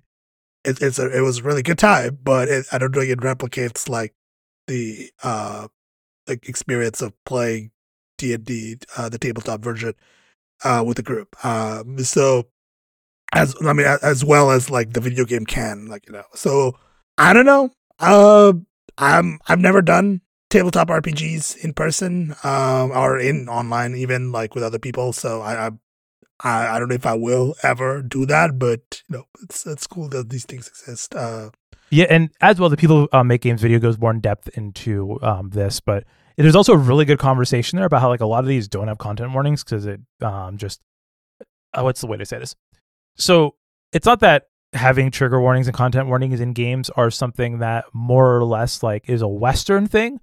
[0.64, 3.20] it, it's a, it was a really good time, but it, I don't think it
[3.20, 4.14] replicates like
[4.66, 5.68] the uh
[6.28, 7.72] like experience of playing
[8.18, 9.94] D and D, uh, the tabletop version,
[10.64, 11.44] uh, with the group.
[11.44, 12.46] Um, so
[13.32, 16.24] as I mean, as well as like the video game can, like you know.
[16.34, 16.76] So
[17.18, 17.70] I don't know.
[17.98, 18.52] Uh,
[18.98, 20.20] I'm I've never done
[20.50, 25.12] tabletop RPGs in person, um, or in online, even like with other people.
[25.12, 25.70] So I, I
[26.42, 29.86] I, I don't know if I will ever do that, but you know, it's it's
[29.86, 31.14] cool that these things exist.
[31.14, 31.50] Uh,
[31.90, 34.48] yeah, and as well, the people who uh, make games video goes more in depth
[34.56, 36.04] into um, this, but
[36.36, 38.88] there's also a really good conversation there about how like a lot of these don't
[38.88, 40.80] have content warnings because it um, just
[41.74, 42.54] uh, what's the way to say this?
[43.16, 43.56] So
[43.92, 48.36] it's not that having trigger warnings and content warnings in games are something that more
[48.36, 50.18] or less like is a Western thing,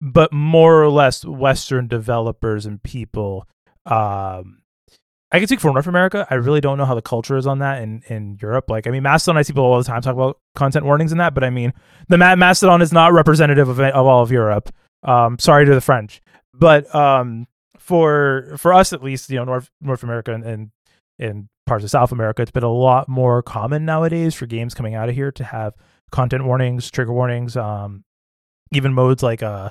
[0.00, 3.46] but more or less Western developers and people
[3.86, 4.61] um,
[5.32, 6.26] I can speak for North America.
[6.28, 8.68] I really don't know how the culture is on that in, in Europe.
[8.68, 11.20] Like, I mean, Mastodon, I see people all the time talk about content warnings and
[11.20, 11.72] that, but I mean,
[12.08, 14.68] the Ma- Mastodon is not representative of, of all of Europe.
[15.02, 16.20] Um, sorry to the French,
[16.54, 20.70] but um, for for us at least, you know, North North America and,
[21.18, 24.94] and parts of South America, it's been a lot more common nowadays for games coming
[24.94, 25.74] out of here to have
[26.12, 28.04] content warnings, trigger warnings, um,
[28.70, 29.70] even modes like uh,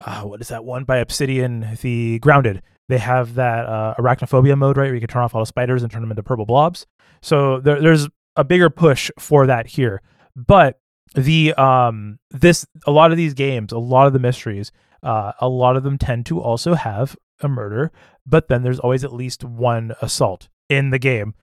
[0.00, 4.76] uh, what is that one by Obsidian, the Grounded they have that uh, arachnophobia mode,
[4.76, 6.86] right, where you can turn off all the spiders and turn them into purple blobs.
[7.22, 10.02] So there, there's a bigger push for that here.
[10.34, 10.78] But
[11.14, 15.48] the um this a lot of these games, a lot of the mysteries, uh, a
[15.48, 17.92] lot of them tend to also have a murder,
[18.26, 21.34] but then there's always at least one assault in the game,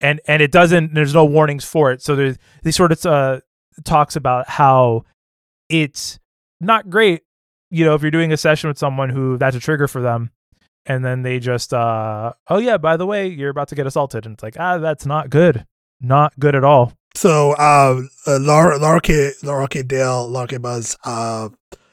[0.00, 0.94] and and it doesn't.
[0.94, 2.02] There's no warnings for it.
[2.02, 3.40] So there's these sort of uh,
[3.84, 5.04] talks about how
[5.68, 6.18] it's
[6.60, 7.22] not great.
[7.70, 10.30] You know, if you're doing a session with someone who that's a trigger for them,
[10.86, 14.24] and then they just uh oh yeah by the way you're about to get assaulted.
[14.26, 15.66] And it's like ah that's not good.
[16.00, 16.92] Not good at all.
[17.14, 19.00] So uh, uh laura laura
[19.42, 21.48] laura k dale laura k buzz uh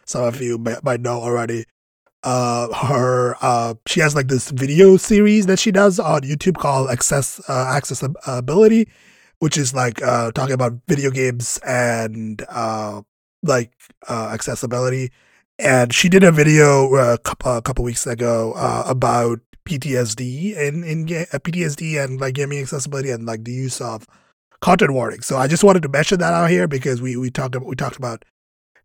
[0.05, 1.65] some of you might, might know already
[2.23, 6.89] uh her uh she has like this video series that she does on youtube called
[6.89, 8.87] access uh, accessibility
[9.39, 13.01] which is like uh talking about video games and uh
[13.43, 13.73] like
[14.07, 15.11] uh accessibility
[15.63, 20.57] and she did a video uh, a couple, a couple weeks ago uh, about PTSD
[20.57, 24.05] and in, uh, PTSD and like gaming accessibility and like the use of
[24.61, 25.25] content warnings.
[25.25, 27.75] So I just wanted to mention that out here because we we talked about, we
[27.75, 28.25] talked about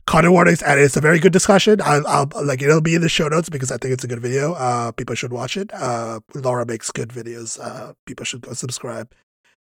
[0.07, 1.81] content warnings and it's a very good discussion.
[1.83, 4.21] I'll, I'll like it'll be in the show notes because I think it's a good
[4.21, 4.53] video.
[4.53, 5.73] Uh, people should watch it.
[5.75, 7.59] Uh, Laura makes good videos.
[7.61, 9.12] Uh, people should go subscribe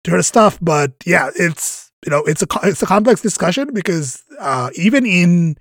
[0.04, 0.58] to her stuff.
[0.60, 5.56] But yeah, it's you know it's a it's a complex discussion because uh, even in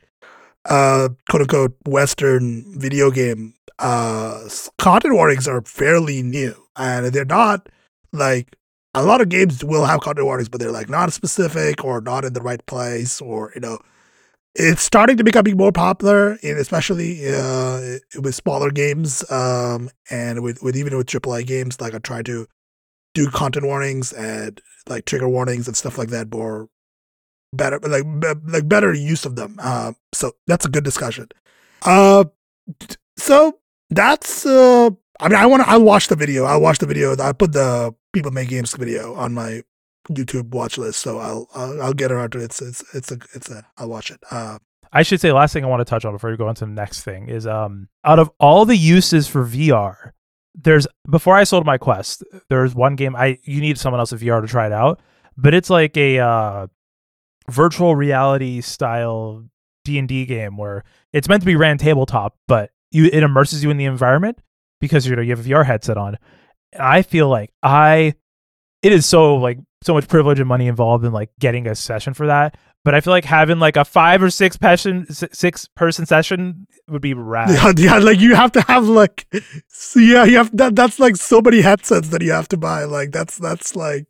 [0.65, 4.47] uh, quote unquote Western video game uh,
[4.77, 7.67] content warnings are fairly new, and they're not
[8.13, 8.55] like
[8.93, 12.25] a lot of games will have content warnings, but they're like not specific or not
[12.25, 13.79] in the right place, or you know,
[14.55, 20.63] it's starting to becoming more popular, and especially uh, with smaller games, um, and with,
[20.63, 21.81] with even with AAA games.
[21.81, 22.47] Like I try to
[23.13, 26.69] do content warnings and like trigger warnings and stuff like that more
[27.55, 28.03] better like
[28.47, 29.57] like better use of them.
[29.61, 31.27] Uh, so that's a good discussion.
[31.83, 32.25] Uh,
[33.17, 34.89] so that's uh,
[35.19, 36.45] I mean I want to I watched the video.
[36.45, 37.15] I watched the video.
[37.17, 39.61] I put the people make games video on my
[40.09, 42.45] YouTube watch list, so I'll I'll, I'll get around to it.
[42.45, 44.19] It's it's it's a it's a I'll watch it.
[44.29, 44.59] Uh,
[44.91, 46.65] I should say last thing I want to touch on before we go on to
[46.65, 50.11] the next thing is um out of all the uses for VR,
[50.53, 54.21] there's before I sold my Quest, there's one game I you need someone else with
[54.21, 55.01] VR to try it out,
[55.37, 56.67] but it's like a uh
[57.49, 59.45] virtual reality style
[59.83, 63.77] D&D game where it's meant to be ran tabletop, but you it immerses you in
[63.77, 64.39] the environment
[64.79, 66.17] because you know you have a VR headset on.
[66.77, 68.15] I feel like I
[68.81, 72.13] it is so like so much privilege and money involved in like getting a session
[72.13, 72.57] for that.
[72.85, 77.01] But I feel like having like a five or six person six person session would
[77.01, 77.49] be rad.
[77.49, 79.27] Yeah, yeah, like you have to have like,
[79.67, 80.75] so yeah, you have that.
[80.75, 82.83] That's like so many headsets that you have to buy.
[82.83, 84.05] Like that's that's like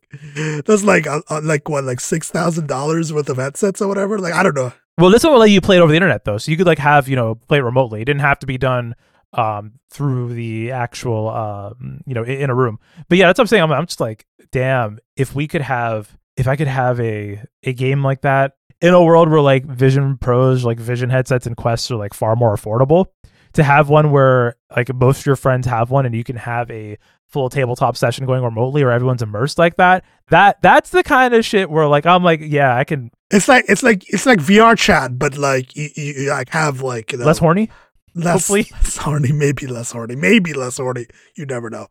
[0.66, 4.18] that's like uh like what like six thousand dollars worth of headsets or whatever.
[4.18, 4.74] Like I don't know.
[4.98, 6.66] Well, this one will let you play it over the internet though, so you could
[6.66, 8.02] like have you know play it remotely.
[8.02, 8.94] It didn't have to be done
[9.32, 12.78] um through the actual um you know in a room.
[13.08, 13.62] But yeah, that's what I'm saying.
[13.62, 17.72] I'm, I'm just like, damn, if we could have if I could have a a
[17.72, 21.90] game like that in a world where like Vision Pros, like Vision headsets and Quests
[21.90, 23.06] are like far more affordable,
[23.54, 26.70] to have one where like most of your friends have one and you can have
[26.70, 31.34] a full tabletop session going remotely or everyone's immersed like that, that that's the kind
[31.34, 33.10] of shit where like I'm like, yeah, I can.
[33.30, 37.12] It's like it's like it's like VR chat, but like you, you like have like
[37.12, 37.70] you know, less horny.
[38.14, 41.06] Less, Hopefully, less horny, maybe less horny, maybe less horny.
[41.34, 41.88] You never know.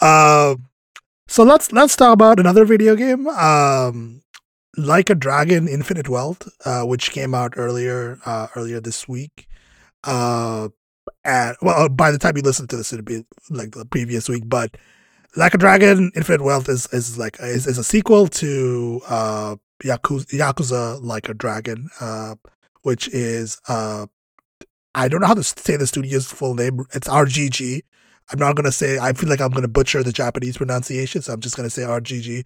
[0.00, 0.66] Um,
[1.28, 3.26] so let's let's talk about another video game.
[3.28, 4.22] Um,
[4.78, 9.48] Like a Dragon Infinite Wealth, uh, which came out earlier uh, earlier this week.
[10.04, 10.68] Uh,
[11.24, 14.44] and well, by the time you listen to this, it'll be like the previous week.
[14.46, 14.76] But
[15.36, 20.26] Like a Dragon Infinite Wealth is is like is, is a sequel to uh, Yakuza,
[20.26, 22.36] Yakuza Like a Dragon, uh,
[22.82, 24.06] which is uh,
[24.94, 26.84] I don't know how to say the studio's full name.
[26.94, 27.82] It's RGG.
[28.30, 28.98] I'm not gonna say.
[28.98, 32.44] I feel like I'm gonna butcher the Japanese pronunciation, so I'm just gonna say RGG.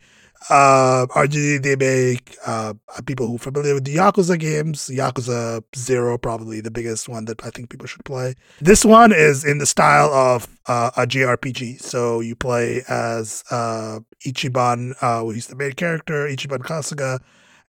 [0.51, 1.63] Uh, RGG.
[1.63, 2.75] They make uh,
[3.07, 4.89] people who are familiar with the Yakuza games.
[4.89, 8.35] Yakuza Zero, probably the biggest one that I think people should play.
[8.61, 11.81] This one is in the style of uh, a JRPG.
[11.81, 17.21] So you play as uh, Ichiban, uh, he's the main character, Ichiban Kasuga,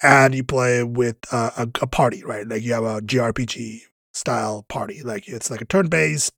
[0.02, 2.48] and you play with uh, a, a party, right?
[2.48, 3.82] Like you have a JRPG
[4.14, 5.02] style party.
[5.04, 6.34] Like it's like a turn based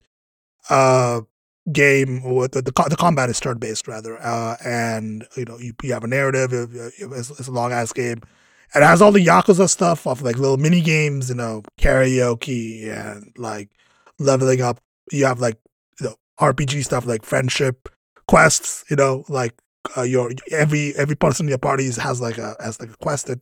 [0.70, 1.22] uh
[1.72, 5.74] game with the, the, the combat is turn based rather uh and you know you,
[5.84, 8.20] you have a narrative it's, it's a long ass game
[8.74, 13.32] it has all the yakuza stuff of like little mini games you know karaoke and
[13.38, 13.70] like
[14.22, 14.80] leveling up.
[15.12, 15.58] You have like
[16.00, 17.90] you know rpg stuff like friendship
[18.28, 19.54] quests you know like
[19.98, 23.28] uh, your every every person in your party has like a has like a quest
[23.28, 23.40] that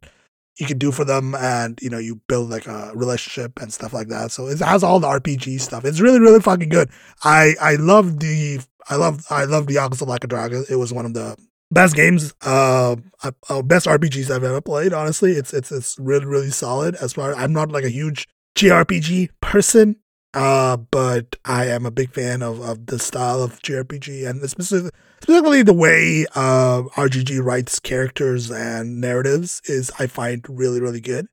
[0.60, 3.94] you can do for them and you know you build like a relationship and stuff
[3.94, 4.32] like that.
[4.32, 5.86] So it has all the rpg stuff.
[5.86, 6.90] It's really really fucking good.
[7.24, 10.66] I i love the i love i love the yakuza like a dragon.
[10.70, 11.38] It was one of the
[11.72, 15.32] best games uh, uh best rpgs i've ever played honestly.
[15.32, 16.96] It's it's it's really really solid.
[16.96, 19.96] As far i'm not like a huge jrpg person
[20.34, 24.92] uh, but I am a big fan of, of the style of JRPG and specifically,
[25.22, 31.28] specifically the way uh, RGG writes characters and narratives is I find really really good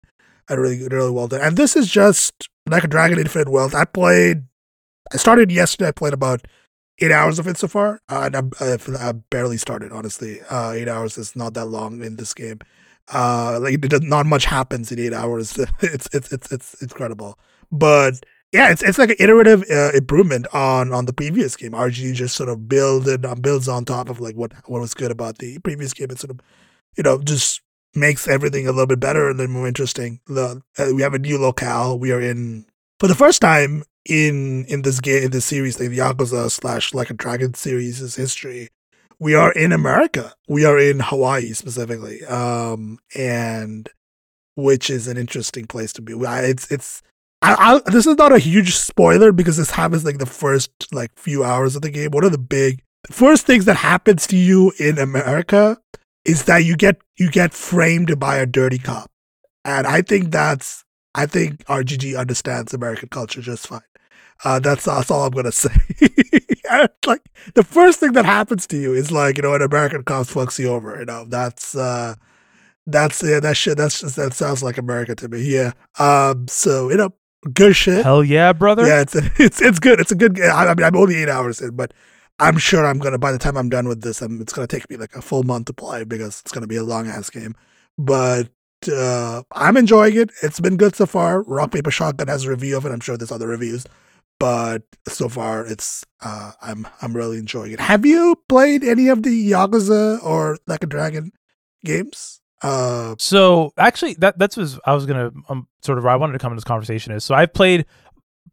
[0.49, 1.41] and really really well done.
[1.41, 3.75] And this is just like a Dragon Infinite Wealth.
[3.75, 4.45] I played,
[5.13, 5.89] I started yesterday.
[5.89, 6.47] I played about
[6.99, 9.93] eight hours of it so far, uh, and I, I, barely started.
[9.93, 12.61] Honestly, uh, eight hours is not that long in this game.
[13.13, 15.59] Uh, like it, not much happens in eight hours.
[15.83, 17.39] it's it's it's it's incredible,
[17.71, 18.25] but
[18.57, 21.73] yeah, it's it's like an iterative uh, improvement on on the previous game.
[21.73, 25.11] RG just sort of builds um, builds on top of like what what was good
[25.11, 26.09] about the previous game.
[26.11, 26.41] It sort of
[26.97, 27.61] you know just
[27.95, 30.21] makes everything a little bit better and then more interesting.
[30.27, 31.99] The, uh, we have a new locale.
[31.99, 32.65] We are in
[32.99, 36.95] for the first time in in this game in this series, like the Yakuza slash
[36.95, 38.71] like a Dragon series' history.
[39.19, 40.33] We are in America.
[40.49, 43.91] We are in Hawaii specifically, um, and
[44.57, 46.15] which is an interesting place to be.
[46.15, 47.03] It's it's
[47.47, 51.11] I, I, this is not a huge spoiler because this happens like the first like
[51.17, 52.11] few hours of the game.
[52.11, 55.79] One of the big first things that happens to you in America
[56.25, 59.11] is that you get you get framed by a dirty cop,
[59.65, 63.81] and I think that's I think RGG understands American culture just fine.
[64.45, 65.71] Uh, that's that's all I'm gonna say.
[67.07, 67.23] like
[67.55, 70.59] the first thing that happens to you is like you know an American cop fucks
[70.59, 70.99] you over.
[70.99, 72.15] You know that's uh,
[72.87, 73.79] that's yeah that shit.
[73.79, 75.43] That's just that sounds like America to me.
[75.43, 75.73] Yeah.
[75.99, 76.49] Um.
[76.49, 77.15] So you know
[77.53, 78.05] good shit.
[78.05, 78.87] Hell yeah, brother.
[78.87, 80.01] Yeah, it's it's it's good.
[80.01, 80.41] It's a good.
[80.41, 81.93] I, I mean, I'm only eight hours in, but
[82.39, 83.19] I'm sure I'm gonna.
[83.19, 85.43] By the time I'm done with this, I'm, it's gonna take me like a full
[85.43, 87.55] month to play because it's gonna be a long ass game.
[87.99, 88.49] But
[88.93, 90.31] uh, I'm enjoying it.
[90.43, 91.43] It's been good so far.
[91.43, 92.93] Rock Paper Shotgun has a review of it.
[92.93, 93.87] I'm sure there's other reviews,
[94.39, 97.81] but so far it's uh, I'm I'm really enjoying it.
[97.81, 101.33] Have you played any of the Yakuza or Like a Dragon
[101.85, 102.41] games?
[102.63, 106.35] Uh, so actually, that that's was I was gonna um, sort of where I wanted
[106.35, 107.87] to come in this conversation is so I've played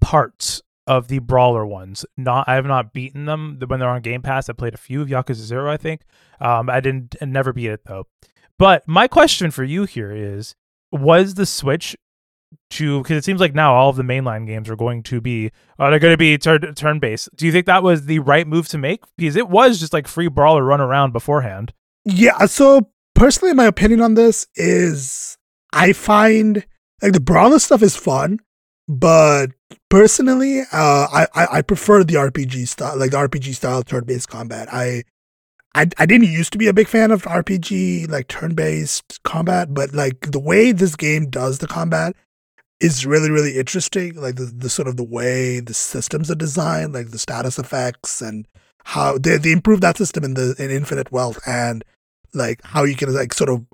[0.01, 2.05] parts of the brawler ones.
[2.17, 4.49] Not I have not beaten them when they're on Game Pass.
[4.49, 6.01] I played a few of Yakuza Zero, I think.
[6.41, 8.07] Um, I didn't I never beat it though.
[8.59, 10.55] But my question for you here is:
[10.91, 11.95] Was the Switch
[12.71, 15.51] to because it seems like now all of the mainline games are going to be
[15.79, 17.29] are they're going to be turn turn based.
[17.35, 19.03] Do you think that was the right move to make?
[19.17, 21.73] Because it was just like free brawler run around beforehand.
[22.05, 25.37] Yeah, so personally, my opinion on this is
[25.71, 26.65] I find
[27.01, 28.39] like the brawler stuff is fun,
[28.87, 29.47] but
[29.89, 34.29] personally, uh, I, I, I prefer the RPG style, like the RPG style turn based
[34.29, 34.67] combat.
[34.71, 35.03] I,
[35.75, 39.73] I I didn't used to be a big fan of RPG like turn based combat,
[39.73, 42.15] but like the way this game does the combat
[42.79, 44.15] is really really interesting.
[44.15, 48.21] Like the, the sort of the way the systems are designed, like the status effects
[48.21, 48.47] and
[48.85, 51.83] how they they improved that system in the in Infinite Wealth and
[52.33, 53.65] like how you can like sort of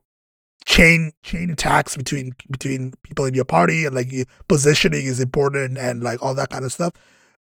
[0.66, 4.12] chain chain attacks between between people in your party and like
[4.48, 6.94] positioning is important and like all that kind of stuff.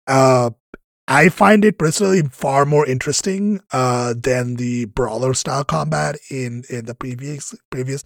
[0.07, 0.51] Uh,
[1.07, 6.85] I find it personally far more interesting uh, than the brawler style combat in in
[6.85, 8.03] the previous previous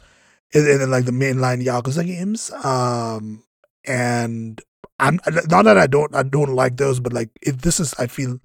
[0.53, 2.51] in, in like the mainline Yakuza games.
[2.63, 3.43] Um,
[3.85, 4.61] and
[4.99, 8.07] I'm not that I don't I don't like those, but like if this is I
[8.07, 8.39] feel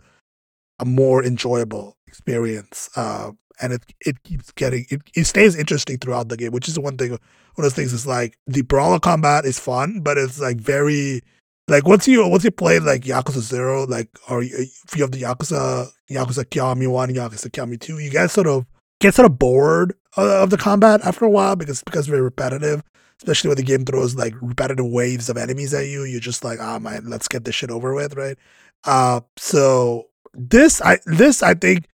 [0.78, 2.90] a more enjoyable experience.
[2.96, 6.78] Uh, and it it keeps getting it, it stays interesting throughout the game, which is
[6.78, 7.11] one thing.
[7.11, 7.18] One
[7.59, 11.22] of those things is like the brawler combat is fun, but it's like very
[11.68, 15.22] like once you once you play like Yakuza Zero, like or if you have the
[15.22, 18.66] Yakuza Yakuza Kiwami One, Yakuza Kiwami Two, you guys sort of
[19.00, 22.82] get sort of bored of the combat after a while because because very repetitive.
[23.20, 26.59] Especially when the game throws like repetitive waves of enemies at you, you're just like,
[26.61, 28.36] ah, oh, man, let's get this shit over with, right?
[28.82, 31.86] Uh, so this I this I think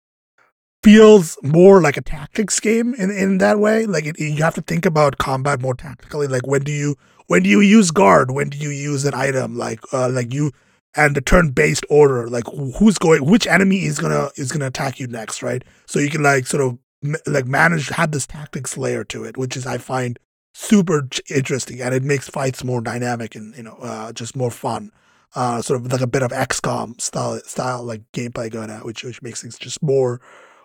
[0.83, 3.87] feels more like a tactics game in in that way.
[3.87, 6.27] Like it, you have to think about combat more tactically.
[6.27, 8.31] Like when do you when do you use guard?
[8.31, 9.57] When do you use an item?
[9.57, 10.53] Like uh, like you
[10.97, 12.29] and the turn based order.
[12.29, 12.45] Like
[12.79, 13.25] who's going?
[13.25, 15.43] Which enemy is gonna is gonna attack you next?
[15.43, 15.63] Right.
[15.87, 16.79] So you can like sort of
[17.27, 20.19] like manage have this tactics layer to it, which is I find
[20.53, 24.91] super interesting and it makes fights more dynamic and you know uh, just more fun
[25.35, 29.05] uh, sort of like a bit of XCOM style style like gameplay going on, which
[29.05, 30.21] which makes things just more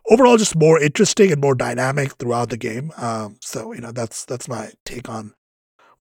[0.09, 2.91] overall just more interesting and more dynamic throughout the game.
[2.97, 5.33] Um, so you know that's that's my take on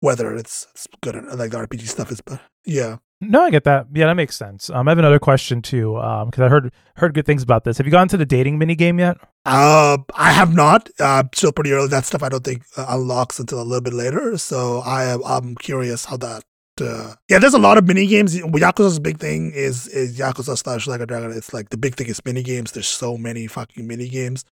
[0.01, 2.99] whether it's, it's good or like the RPG stuff is, but yeah.
[3.23, 3.87] No, I get that.
[3.95, 4.69] Yeah, that makes sense.
[4.69, 7.79] Um, I have another question too, because um, I heard heard good things about this.
[7.79, 9.17] Have you gone to the dating mini game yet?
[9.47, 10.91] Uh, I have not.
[11.01, 11.89] Uh, still pretty early.
[11.89, 14.37] That stuff I don't think uh, unlocks until a little bit later.
[14.37, 16.45] So I am I'm curious how that
[16.81, 18.37] uh, yeah, there's a lot of mini games.
[18.37, 21.33] Yakuza's big thing is is Yakuza slash Like a Dragon.
[21.33, 22.73] It's like the big thing is mini games.
[22.73, 24.45] There's so many fucking mini games,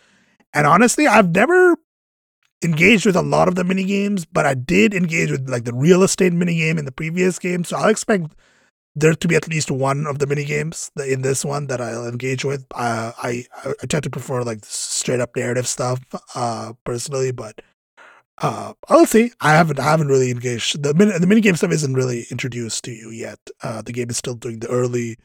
[0.53, 1.77] and honestly, I've never
[2.63, 5.73] engaged with a lot of the mini games, but I did engage with like the
[5.73, 7.63] real estate mini game in the previous game.
[7.63, 8.33] So I'll expect
[8.95, 12.07] there to be at least one of the mini games in this one that I'll
[12.07, 12.65] engage with.
[12.75, 15.99] Uh, I I tend to prefer like straight up narrative stuff
[16.35, 17.61] uh, personally, but
[18.41, 19.31] uh, I'll see.
[19.39, 20.81] I haven't I haven't really engaged.
[20.81, 23.39] The min- the minigame stuff isn't really introduced to you yet.
[23.61, 25.17] Uh, the game is still doing the early,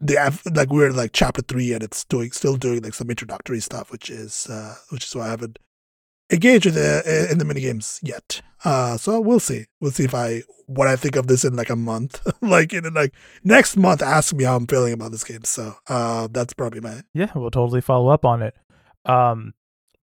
[0.00, 3.60] the like we're in like chapter three, and it's doing still doing like some introductory
[3.60, 5.58] stuff, which is uh, which is why I haven't
[6.30, 8.42] engaged with the, in the minigames yet.
[8.64, 9.66] Uh, so we'll see.
[9.80, 12.20] We'll see if I what I think of this in like a month.
[12.42, 13.12] like in like
[13.42, 15.44] next month, ask me how I'm feeling about this game.
[15.44, 17.32] So uh, that's probably my yeah.
[17.34, 18.54] We'll totally follow up on it.
[19.04, 19.54] Um,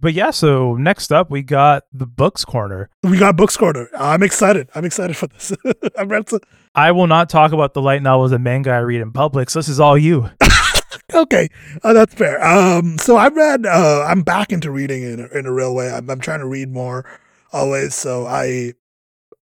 [0.03, 2.89] but yeah, so next up we got the books corner.
[3.03, 3.87] We got books corner.
[3.97, 4.67] I'm excited.
[4.75, 5.53] I'm excited for this.
[5.97, 6.41] I'm ready to.
[6.75, 9.49] I will not talk about the light novels and manga I read in public.
[9.49, 10.29] So this is all you.
[11.13, 11.47] okay,
[11.83, 12.43] uh, that's fair.
[12.43, 13.65] Um, so I read.
[13.65, 15.89] Uh, I'm back into reading in a, in a real way.
[15.89, 17.09] I'm, I'm trying to read more
[17.53, 17.95] always.
[17.95, 18.73] So I,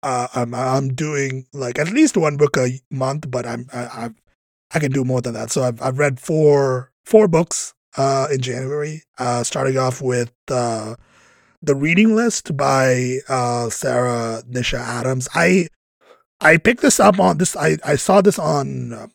[0.04, 4.10] uh, I'm I'm doing like at least one book a month, but I'm I, I
[4.76, 5.50] I can do more than that.
[5.50, 10.96] So I've I've read four four books uh, in January, uh, starting off with uh,
[11.62, 15.30] the reading list by uh, Sara Nisha Adams.
[15.34, 15.68] I
[16.42, 17.56] I picked this up on this.
[17.56, 19.12] I, I saw this on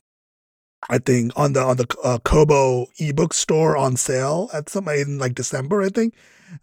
[0.89, 5.19] I think on the on the uh, Kobo ebook store on sale at some in
[5.19, 6.15] like December, I think.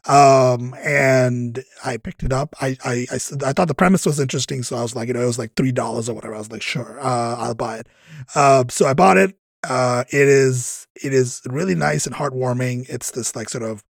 [0.05, 2.55] Um, and I picked it up.
[2.59, 4.63] I, I, I, I thought the premise was interesting.
[4.63, 6.33] So I was like, you know, it was like $3 or whatever.
[6.33, 7.87] I was like, sure, uh, I'll buy it.
[8.33, 9.37] Uh, so I bought it.
[9.67, 12.87] Uh, it is it is really nice and heartwarming.
[12.89, 13.83] It's this like sort of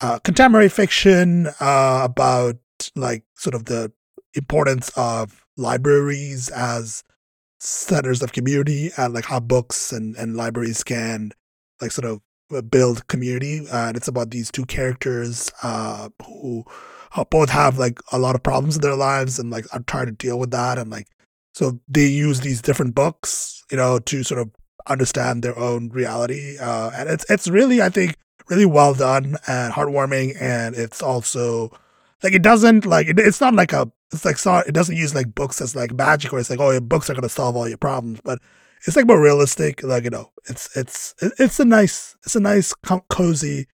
[0.00, 2.56] uh, contemporary fiction uh, about
[2.96, 3.92] like sort of the
[4.34, 7.04] importance of libraries as
[7.58, 11.32] centers of community and like how books and, and libraries can
[11.80, 12.20] like sort of
[12.54, 13.66] uh, build community.
[13.70, 16.64] And it's about these two characters uh, who
[17.30, 20.12] both have like a lot of problems in their lives and like are trying to
[20.12, 21.08] deal with that and like
[21.52, 24.50] so they use these different books, you know, to sort of
[24.86, 26.58] understand their own reality.
[26.58, 28.16] Uh, and it's it's really, I think,
[28.48, 30.40] really well done and heartwarming.
[30.40, 31.70] And it's also
[32.22, 35.14] like it doesn't like it, it's not like a it's like so, it doesn't use
[35.14, 37.68] like books as like magic where it's like oh your books are gonna solve all
[37.68, 38.40] your problems, but
[38.86, 39.82] it's like more realistic.
[39.82, 42.74] Like you know, it's it's it's a nice it's a nice
[43.08, 43.66] cozy.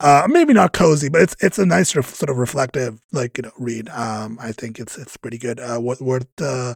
[0.00, 3.42] Uh, maybe not cozy, but it's it's a nice ref, sort of reflective, like you
[3.42, 3.88] know, read.
[3.90, 5.60] Um, I think it's it's pretty good.
[5.60, 6.74] Uh, worth worth uh,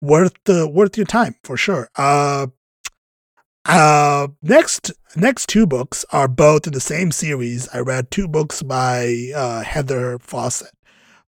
[0.00, 1.88] worth uh, worth your time for sure.
[1.96, 2.48] Uh,
[3.68, 7.68] uh, next, next two books are both in the same series.
[7.72, 10.72] I read two books by uh, Heather Fawcett.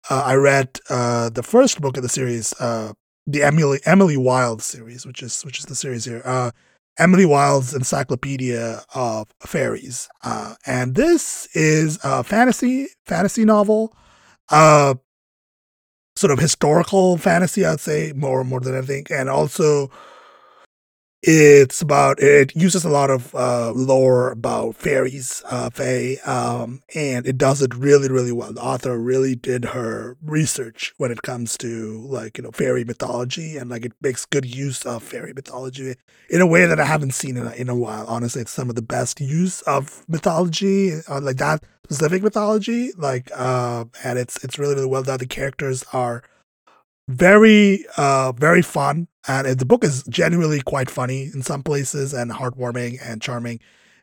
[0.08, 2.94] Uh, I read uh, the first book of the series, uh,
[3.26, 6.22] the Emily Emily Wilde series, which is which is the series here.
[6.24, 6.50] Uh,
[6.98, 10.08] Emily Wilde's Encyclopaedia of Faeries,
[10.66, 13.94] and this is a fantasy fantasy novel,
[14.48, 14.94] uh,
[16.16, 19.90] sort of historical fantasy, I'd say more more than anything, and also
[21.22, 27.26] it's about it uses a lot of uh, lore about fairies, uh, fae, um, and
[27.26, 28.54] it does it really, really well.
[28.54, 33.58] The author really did her research when it comes to like you know fairy mythology,
[33.58, 35.96] and like it makes good use of fairy mythology
[36.30, 38.06] in a way that I haven't seen in a, in a while.
[38.06, 43.30] Honestly, it's some of the best use of mythology, uh, like that specific mythology, like
[43.36, 45.18] uh, and it's it's really, really well done.
[45.18, 46.22] The characters are
[47.10, 49.08] very uh very fun.
[49.28, 53.60] And the book is genuinely quite funny in some places and heartwarming and charming.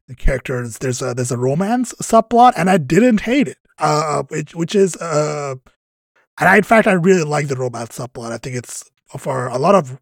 [0.07, 3.57] The characters there's a there's a romance subplot and i didn't hate it.
[3.79, 5.55] Uh which, which is uh
[6.39, 8.31] and I, in fact i really like the romance subplot.
[8.31, 9.99] I think it's for a lot of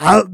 [0.00, 0.24] uh,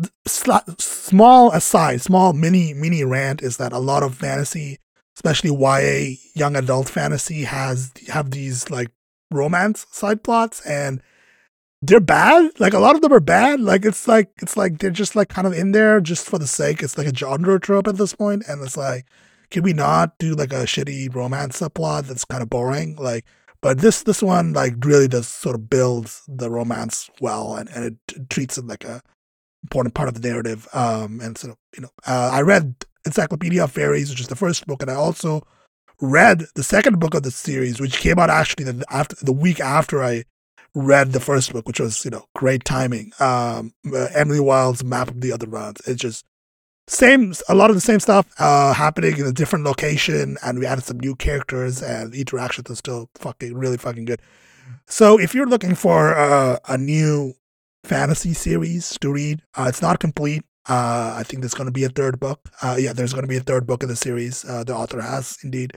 [0.79, 4.79] small aside small mini mini rant is that a lot of fantasy
[5.15, 8.89] especially ya young adult fantasy has have these like
[9.31, 11.03] romance side plots and
[11.83, 12.59] they're bad.
[12.59, 13.61] Like a lot of them are bad.
[13.61, 16.47] Like it's like it's like they're just like kind of in there just for the
[16.47, 16.83] sake.
[16.83, 19.07] It's like a genre trope at this point, and it's like,
[19.51, 22.97] can we not do like a shitty romance subplot that's kind of boring?
[22.97, 23.25] Like,
[23.61, 27.85] but this this one like really does sort of builds the romance well, and and
[27.85, 29.01] it, it treats it like a
[29.63, 30.67] important part of the narrative.
[30.73, 32.75] Um, and so you know, uh, I read
[33.07, 35.47] Encyclopaedia of Faeries, which is the first book, and I also
[36.01, 39.61] read the second book of the series, which came out actually the after the week
[39.61, 40.25] after I
[40.81, 43.13] read the first book, which was you know great timing.
[43.21, 45.81] Um, uh, Emily Wilde's Map of the Other Realms.
[45.87, 46.25] It's just
[46.89, 50.67] same, a lot of the same stuff uh, happening in a different location, and we
[50.67, 54.21] added some new characters, and interactions are still fucking really fucking good.
[54.87, 57.35] So if you're looking for uh, a new
[57.85, 60.45] fantasy series to read, uh, it's not complete.
[60.69, 62.41] Uh, I think there's going to be a third book.
[62.63, 64.43] Uh, yeah, there's going to be a third book in the series.
[64.43, 65.73] The author has indeed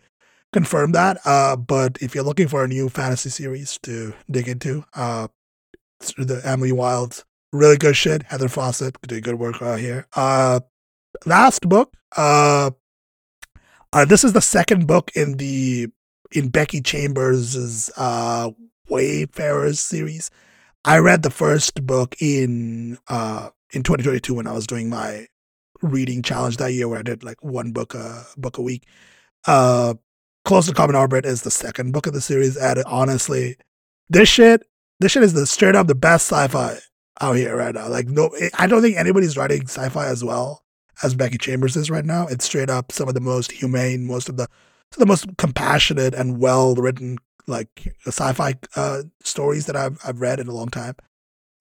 [0.54, 1.18] confirm that.
[1.26, 5.28] Uh, but if you're looking for a new fantasy series to dig into, uh,
[6.18, 8.24] the Emily Wilde's really good shit.
[8.24, 10.08] Heather Fawcett doing good work out here.
[10.16, 10.62] Uh,
[11.26, 11.94] last book.
[12.16, 12.72] Uh,
[13.94, 15.88] uh, this is the second book in the
[16.32, 18.52] in Becky Chambers's uh,
[18.90, 20.32] Wayfarers series.
[20.86, 25.28] I read the first book in uh in 2022 when I was doing my
[25.82, 28.86] reading challenge that year, where I did like one book a book a week.
[29.46, 29.96] Uh,
[30.44, 32.58] Closed and Common Orbit is the second book of the series.
[32.58, 33.58] And honestly,
[34.10, 34.64] this shit,
[35.00, 36.78] this shit is the straight up the best sci-fi
[37.20, 37.88] out here right now.
[37.88, 40.64] Like no, I don't think anybody's writing sci-fi as well
[41.04, 42.28] as Becky Chambers is right now.
[42.28, 44.48] It's straight up some of the most humane, most of the
[44.98, 47.18] the most compassionate and well written
[47.48, 50.96] like sci-fi uh, stories that I've I've read in a long time.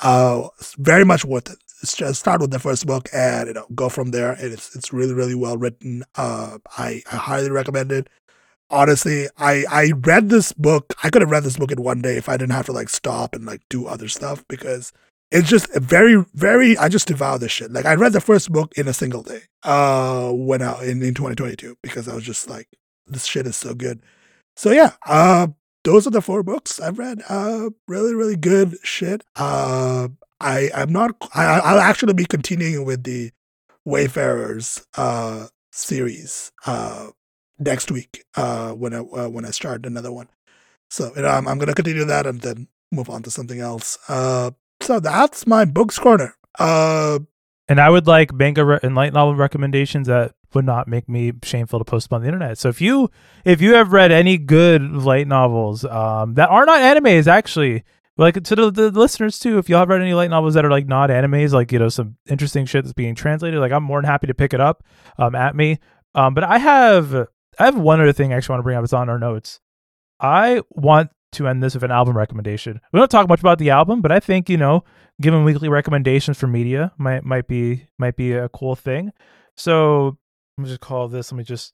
[0.00, 1.58] Uh, very much worth it.
[1.82, 4.32] It's just start with the first book and you know go from there.
[4.32, 6.02] And it's it's really really well written.
[6.14, 8.08] Uh, I I highly recommend it
[8.70, 10.94] honestly, I I read this book.
[11.02, 12.88] I could have read this book in one day if I didn't have to like
[12.88, 14.92] stop and like do other stuff because
[15.30, 16.76] it's just very very.
[16.78, 17.72] I just devour this shit.
[17.72, 19.42] Like I read the first book in a single day.
[19.62, 22.68] Uh, when out in in 2022 because I was just like,
[23.06, 24.02] this shit is so good.
[24.56, 25.48] So yeah, uh,
[25.84, 27.22] those are the four books I've read.
[27.28, 29.22] Uh, really really good shit.
[29.36, 30.08] Uh,
[30.40, 31.16] I I'm not.
[31.34, 33.30] I I'll actually be continuing with the
[33.84, 36.52] Wayfarers uh series.
[36.66, 37.08] Uh
[37.60, 40.28] next week uh, when I uh, when I start another one.
[40.88, 43.98] So you know, I'm I'm gonna continue that and then move on to something else.
[44.08, 44.50] Uh,
[44.80, 46.34] so that's my books corner.
[46.58, 47.20] Uh,
[47.68, 51.32] and I would like manga re- and light novel recommendations that would not make me
[51.44, 52.58] shameful to post them on the internet.
[52.58, 53.10] So if you
[53.44, 57.84] if you have read any good light novels um, that are not animes, actually,
[58.16, 60.70] like to the, the listeners too, if y'all have read any light novels that are
[60.70, 64.00] like not animes, like you know some interesting shit that's being translated, like I'm more
[64.00, 64.82] than happy to pick it up
[65.18, 65.78] um, at me.
[66.16, 67.28] Um, but I have
[67.58, 68.84] I have one other thing I actually want to bring up.
[68.84, 69.60] It's on our notes.
[70.18, 72.80] I want to end this with an album recommendation.
[72.92, 74.84] We don't talk much about the album, but I think you know,
[75.20, 79.12] giving weekly recommendations for media might might be might be a cool thing.
[79.56, 80.18] So
[80.56, 81.32] let me just call this.
[81.32, 81.72] Let me just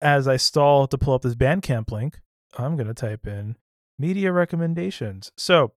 [0.00, 2.20] as I stall to pull up this Bandcamp link,
[2.56, 3.56] I'm gonna type in
[3.98, 5.30] media recommendations.
[5.36, 5.72] So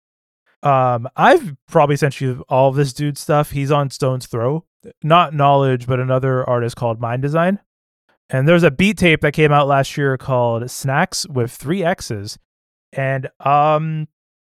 [0.62, 3.50] um, I've probably sent you all this dude stuff.
[3.50, 4.64] He's on Stone's Throw,
[5.02, 7.58] not Knxwledge, but another artist called Mndsgn.
[8.32, 12.38] And there's a beat tape that came out last year called Snacks with three X's.
[12.92, 14.08] And um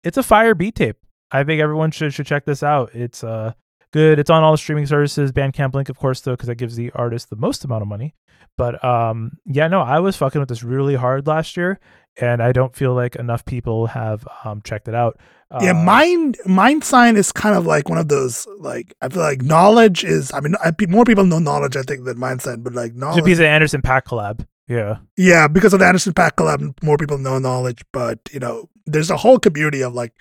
[0.03, 0.97] it's a fire beat tape.
[1.31, 2.95] I think everyone should should check this out.
[2.95, 3.53] It's uh
[3.91, 4.17] good.
[4.17, 5.31] It's on all the streaming services.
[5.31, 8.15] Bandcamp link, of course, though, because that gives the artist the most amount of money.
[8.57, 11.79] But um, yeah, no, I was fucking with this really hard last year,
[12.19, 15.19] and I don't feel like enough people have um, checked it out.
[15.61, 19.39] Yeah, uh, mind Mndsgn is kind of like one of those like I feel like
[19.39, 20.31] Knxwledge is.
[20.33, 23.17] I mean, I, more people know Knxwledge, I think, than Mndsgn, but like Knxwledge.
[23.17, 24.45] It's a piece of Anderson .Paak collab.
[24.67, 24.97] Yeah.
[25.15, 27.83] Yeah, because of the Anderson .Paak collab, more people know Knxwledge.
[27.93, 30.13] But you know, there's a whole community of like,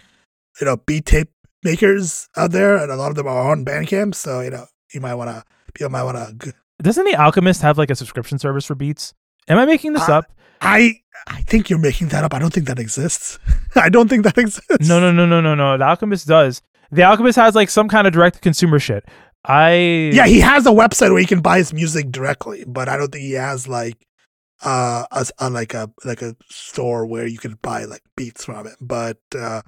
[0.60, 1.30] you know, beat tape
[1.62, 4.14] makers out there, and a lot of them are on Bandcamp.
[4.14, 6.52] So you know, you might want to people might want to.
[6.82, 9.14] Doesn't the Alchemist have like a subscription service for Beats?
[9.48, 10.32] Am I making this Uh, up?
[10.60, 10.94] I
[11.26, 12.34] I think you're making that up.
[12.34, 13.38] I don't think that exists.
[13.76, 14.88] I don't think that exists.
[14.88, 15.78] No, no, no, no, no, no.
[15.78, 16.60] The Alchemist does.
[16.90, 19.04] The Alchemist has like some kind of direct consumer shit.
[19.46, 22.96] I Yeah, he has a website where you can buy his music directly, but I
[22.96, 24.06] don't think he has like
[24.64, 28.66] uh a, a like a like a store where you can buy like beats from
[28.66, 28.74] it.
[28.80, 29.62] But uh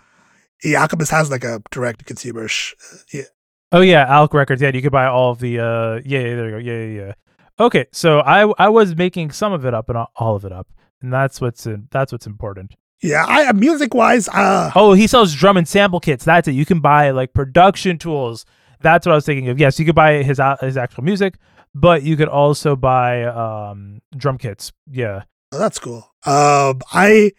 [0.63, 2.49] the Alchemist has like a direct consumer.
[2.49, 2.75] Sh-
[3.13, 3.25] yeah.
[3.73, 4.63] Oh yeah, Alc Records.
[4.63, 5.59] Yeah, you could buy all of the.
[5.61, 6.59] uh Yeah, yeah, there you go.
[6.59, 7.13] Yeah, yeah, yeah.
[7.59, 10.69] Okay, so I I was making some of it up and all of it up,
[11.03, 12.75] and that's what's in, that's what's important.
[13.03, 16.25] Yeah, I music wise, uh Oh, he sells drum and sample kits.
[16.25, 16.53] That's it.
[16.53, 18.45] You can buy like production tools.
[18.81, 19.59] That's what I was thinking of.
[19.59, 21.39] Yes, you could buy his his actual music,
[21.75, 24.73] but you could also buy um drum kits.
[24.91, 25.23] Yeah.
[25.53, 25.99] Oh, that's cool.
[26.27, 27.31] Um, I,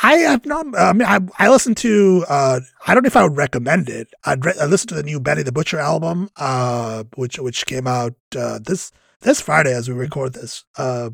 [0.00, 0.66] I have not.
[0.76, 2.24] I mean, I, I listened to.
[2.28, 4.08] Uh, I don't know if I would recommend it.
[4.24, 7.86] I'd re- I listened to the new Benny the Butcher album, uh, which which came
[7.86, 8.90] out uh, this
[9.20, 10.64] this Friday as we record this.
[10.78, 11.10] Uh,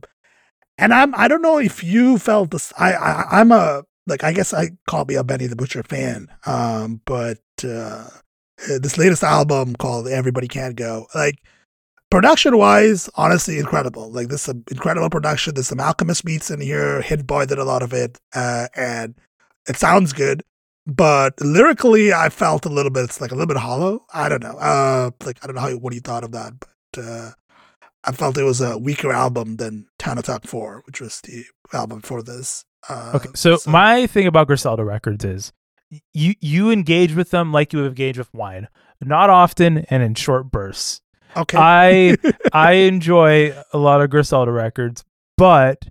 [0.78, 2.72] and I'm I don't know if you felt this.
[2.78, 6.28] I, I I'm a like I guess I call me a Benny the Butcher fan.
[6.46, 8.08] Um, but uh,
[8.80, 11.42] this latest album called Everybody Can't Go, like
[12.10, 14.10] production wise, honestly, incredible.
[14.10, 15.54] Like this is an incredible production.
[15.54, 17.00] There's some Alchemist beats in here.
[17.02, 19.14] Hit Boy did a lot of it, uh, and
[19.68, 20.42] it sounds good.
[20.86, 23.04] But lyrically, I felt a little bit.
[23.04, 24.06] It's like a little bit hollow.
[24.14, 24.56] I don't know.
[24.56, 27.30] Uh, like I don't know how what you thought of that, but uh,
[28.04, 31.44] I felt it was a weaker album than Tana Talk Four, which was the
[31.74, 32.64] album for this.
[32.88, 33.28] Uh, Okay.
[33.34, 35.52] So, my thing about Griselda Records is
[36.14, 38.68] you you engage with them like you would engage with wine,
[39.02, 41.02] not often and in short bursts.
[41.36, 42.16] Okay, I
[42.52, 45.04] I enjoy a lot of Griselda records,
[45.36, 45.86] but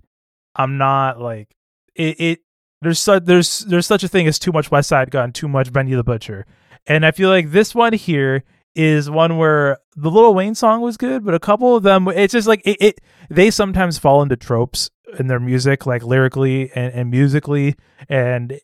[0.54, 1.54] I'm not like
[1.94, 2.20] it.
[2.20, 2.40] it
[2.80, 5.94] there's such there's there's such a thing as too much Westside Gunn, too much Benny
[5.94, 6.46] the Butcher,
[6.86, 10.96] and I feel like this one here is one where the Lil Wayne song was
[10.96, 12.76] good, but a couple of them it's just like it.
[12.80, 17.74] it they sometimes fall into tropes in their music, like lyrically and, and musically,
[18.08, 18.60] and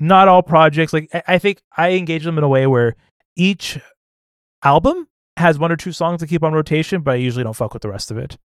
[0.00, 0.92] not all projects.
[0.92, 2.96] Like I, I think I engage them in a way where
[3.36, 3.78] each
[4.64, 7.72] album has one or two songs to keep on rotation, but I usually don't fuck
[7.72, 8.36] with the rest of it.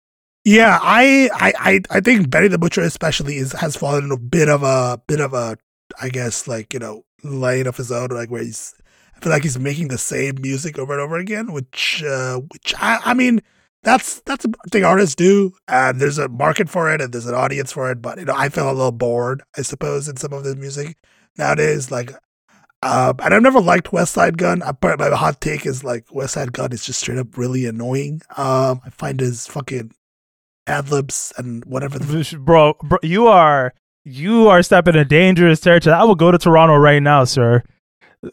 [0.45, 4.49] Yeah, I, I, I, think Benny the Butcher especially is has fallen in a bit
[4.49, 5.59] of a bit of a,
[6.01, 8.74] I guess like you know lane of his own, like where he's,
[9.16, 12.74] I feel like he's making the same music over and over again, which, uh, which
[12.78, 13.41] I, I mean,
[13.82, 17.34] that's that's a thing artists do, and there's a market for it, and there's an
[17.34, 18.03] audience for it.
[18.03, 20.97] But you know, I feel a little bored, I suppose, in some of the music
[21.39, 21.91] nowadays.
[21.91, 22.12] Like,
[22.83, 24.62] uh, and I've never liked Westside Gunn.
[24.62, 28.22] I, my hot take is like Westside Gunn is just straight up really annoying.
[28.37, 29.93] Um, I find his fucking
[30.66, 31.99] ad libs and whatever.
[31.99, 33.72] The, bro, bro, you are
[34.05, 35.95] you are stepping in dangerous territory.
[35.95, 37.62] I will go to Toronto right now, sir.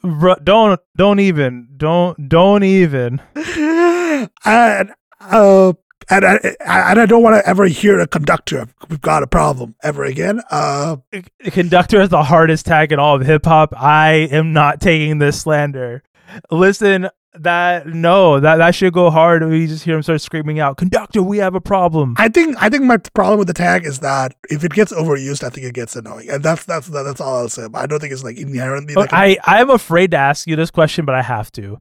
[0.02, 3.22] Bro, don't don't even don't don't even.
[4.46, 5.74] and uh,
[6.10, 6.36] and I,
[6.66, 8.68] and I don't want to ever hear a conductor.
[8.90, 10.42] We've got a problem ever again.
[10.50, 10.98] Uh,
[11.44, 13.74] Conductor is the hardest tag in all of hip hop.
[13.76, 16.04] I am not taking this slander.
[16.52, 19.48] Listen, that no, that that should go hard.
[19.48, 22.70] We just hear him start screaming out, "Conductor, we have a problem." I think I
[22.70, 25.74] think my problem with the tag is that if it gets overused, I think it
[25.74, 27.68] gets annoying, and that's that's that's all I'll say.
[27.74, 28.94] I don't think it's like inherently.
[28.94, 31.80] Like I I'm afraid to ask you this question, but I have to.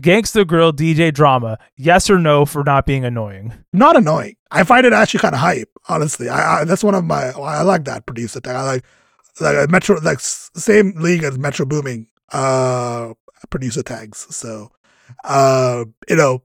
[0.00, 3.52] Gangsta Grill DJ drama, yes or no for not being annoying?
[3.72, 4.36] not annoying.
[4.50, 5.70] I find it actually kind of hype.
[5.88, 7.30] Honestly, I, I that's one of my.
[7.30, 8.56] I like that producer tag.
[8.56, 8.84] I like
[9.40, 13.14] like a Metro like same league as Metro Boomin uh
[13.48, 14.26] producer tags.
[14.34, 14.70] So
[15.24, 16.42] uh you know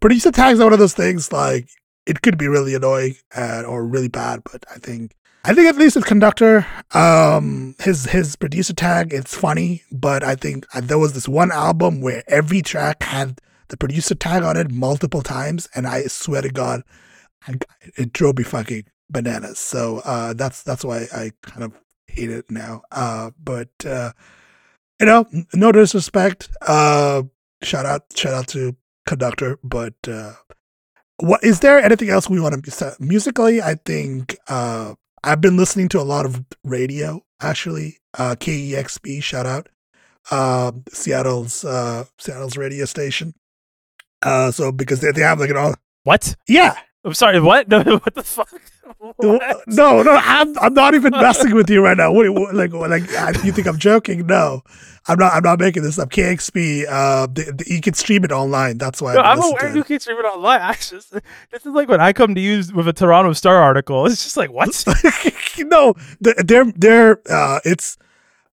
[0.00, 1.68] producer tags are one of those things like
[2.06, 5.14] it could be really annoying and or really bad, but I think
[5.46, 10.36] I think at least with conductor, um, his his producer tag it's funny, but I
[10.36, 14.56] think uh, there was this one album where every track had the producer tag on
[14.56, 16.82] it multiple times, and I swear to God,
[17.46, 17.56] I,
[17.94, 19.58] it drove me fucking bananas.
[19.58, 21.74] So uh, that's that's why I kind of
[22.06, 22.80] hate it now.
[22.90, 24.12] Uh, but uh,
[24.98, 26.48] you know, no disrespect.
[26.62, 27.24] Uh,
[27.62, 28.76] shout out, shout out to
[29.06, 29.94] conductor, but.
[30.08, 30.32] Uh,
[31.18, 32.90] what is there anything else we want to say?
[32.98, 33.62] musically?
[33.62, 37.98] I think uh, I've been listening to a lot of radio actually.
[38.16, 39.68] Uh, KEXP, shout out,
[40.30, 43.34] uh, Seattle's uh, Seattle's radio station.
[44.22, 46.34] Uh, so because they, they have like an all What?
[46.48, 47.40] yeah I'm sorry.
[47.40, 47.68] What?
[47.74, 47.82] No.
[47.82, 48.48] What the fuck?
[48.98, 49.62] What?
[49.66, 52.12] no no I'm I'm not even messing with you right now.
[52.12, 54.26] What, what like what, like I- you think I'm joking?
[54.26, 54.62] No,
[55.06, 55.34] I'm not.
[55.34, 56.10] I'm not making this up.
[56.10, 58.78] KEXP, uh, the, the, you can stream it online.
[58.78, 60.60] That's why No, I'm aware you can stream it online.
[60.62, 64.06] I just, this is like when I come to use with a Toronto Star article.
[64.06, 64.84] It's just like what?
[65.58, 67.98] no, they're they're uh, it's.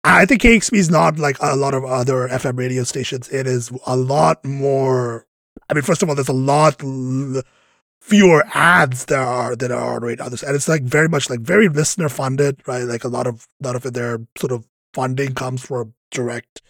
[0.05, 3.29] I think KEXP is not like a lot of other FM radio stations.
[3.29, 5.27] It is a lot more
[5.69, 7.43] I mean, first of all, there's a lot l-
[8.01, 11.41] fewer ads there are that are on right others, and it's like very much like
[11.41, 12.85] very listener funded, right?
[12.85, 14.67] Like a lot of lot of their sort of
[14.97, 16.63] funding comes from direct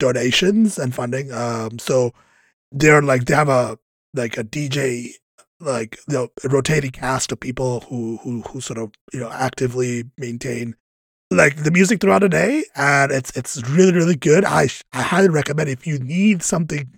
[0.00, 1.30] donations and funding.
[1.32, 2.12] Um, so
[2.72, 3.78] they're like they have a
[4.14, 5.12] like a DJ
[5.60, 9.30] like you know a rotating cast of people who who who sort of you know
[9.30, 10.74] actively maintain
[11.30, 15.28] like the music throughout the day and it's it's really really good i i highly
[15.28, 16.88] recommend if you need something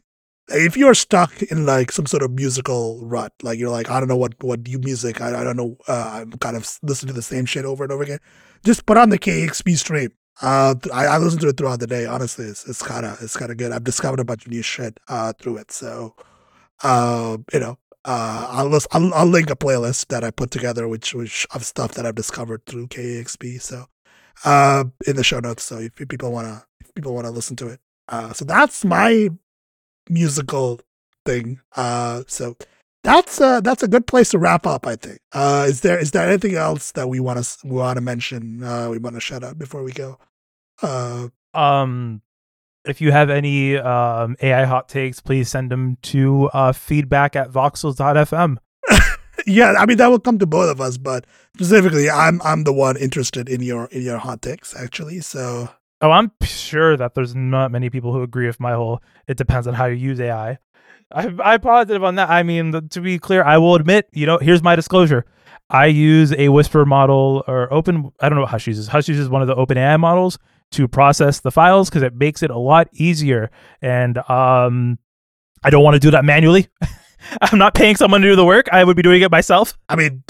[0.48, 4.08] if you're stuck in like some sort of musical rut like you're like i don't
[4.08, 7.14] know what what new music i, I don't know uh, i'm kind of listening to
[7.14, 8.20] the same shit over and over again
[8.64, 10.10] just put on the kexp stream
[10.42, 13.36] uh i, I listen to it throughout the day honestly it's it's kind of it's
[13.36, 16.14] kind of good i've discovered a bunch of new shit uh through it so
[16.82, 20.88] uh you know uh, I'll, list, I'll I'll link a playlist that I put together,
[20.88, 23.60] which which of stuff that I've discovered through KEXP.
[23.60, 23.86] So,
[24.44, 25.64] uh, in the show notes.
[25.64, 29.28] So if people wanna if people wanna listen to it, uh, so that's my
[30.08, 30.80] musical
[31.26, 31.60] thing.
[31.76, 32.56] Uh, so
[33.04, 34.86] that's uh that's a good place to wrap up.
[34.86, 35.20] I think.
[35.32, 38.62] Uh, is there is there anything else that we want to we want to mention?
[38.62, 40.18] Uh, we want to shut up before we go.
[40.82, 42.22] Uh, um
[42.84, 47.50] if you have any um, AI hot takes, please send them to uh, feedback at
[47.50, 48.56] voxels.fm.
[49.46, 52.72] yeah, I mean that will come to both of us, but specifically, I'm I'm the
[52.72, 55.20] one interested in your in your hot takes actually.
[55.20, 55.68] So,
[56.00, 59.02] oh, I'm sure that there's not many people who agree with my whole.
[59.28, 60.58] It depends on how you use AI.
[61.12, 62.30] I, I'm positive on that.
[62.30, 65.26] I mean, the, to be clear, I will admit, you know, here's my disclosure.
[65.68, 68.12] I use a Whisper model or open.
[68.20, 68.88] I don't know what Hush uses.
[68.88, 70.38] Hush uses one of the Open AI models
[70.72, 73.50] to process the files because it makes it a lot easier.
[73.82, 74.98] And um,
[75.62, 76.68] I don't want to do that manually.
[77.42, 78.68] I'm not paying someone to do the work.
[78.72, 79.78] I would be doing it myself.
[79.88, 80.22] I mean,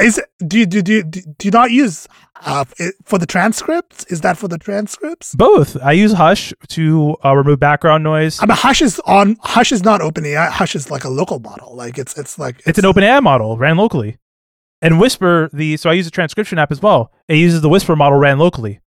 [0.00, 2.08] is do you do do do you not use
[2.46, 2.64] uh,
[3.04, 4.04] for the transcripts?
[4.06, 5.34] Is that for the transcripts?
[5.34, 5.76] Both.
[5.82, 8.40] I use Hush to uh, remove background noise.
[8.40, 9.36] I mean, Hush is on.
[9.40, 10.48] Hush is not OpenAI.
[10.48, 11.74] Hush is like a local model.
[11.74, 14.18] Like it's it's like it's, it's an OpenAI model ran locally.
[14.80, 17.12] And Whisper, the so I use a transcription app as well.
[17.28, 18.80] It uses the Whisper model ran locally.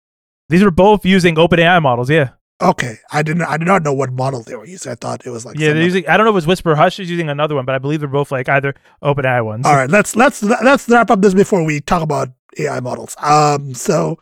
[0.49, 2.11] These were both using OpenAI models.
[2.11, 2.31] Yeah.
[2.63, 3.43] Okay, I didn't.
[3.43, 4.91] I did not know what model they were using.
[4.91, 6.09] I thought it was like yeah, they're using.
[6.09, 6.75] I don't know if it was Whisper.
[6.75, 9.67] Hush is using another one, but I believe they're both like either OpenAI ones.
[9.67, 13.15] All right, let's let's let's wrap up this before we talk about AI models.
[13.21, 14.19] Um, so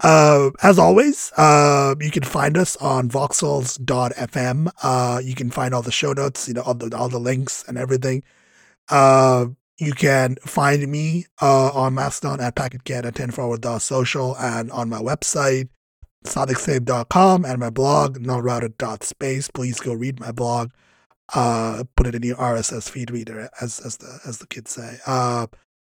[0.00, 4.68] uh, as always, uh, you can find us on voxels.fm.
[4.82, 7.64] Uh, you can find all the show notes, you know, all the all the links
[7.66, 8.22] and everything.
[8.90, 9.46] Uh,
[9.78, 14.88] you can find me uh, on Mastodon at packetcat at 10 forward social and on
[14.88, 15.68] my website,
[16.24, 19.48] sadiqsaib.com and my blog, nullrouted.space.
[19.48, 20.70] Please go read my blog.
[21.34, 24.98] Uh, put it in your RSS feed reader, as as the as the kids say.
[25.06, 25.46] Uh,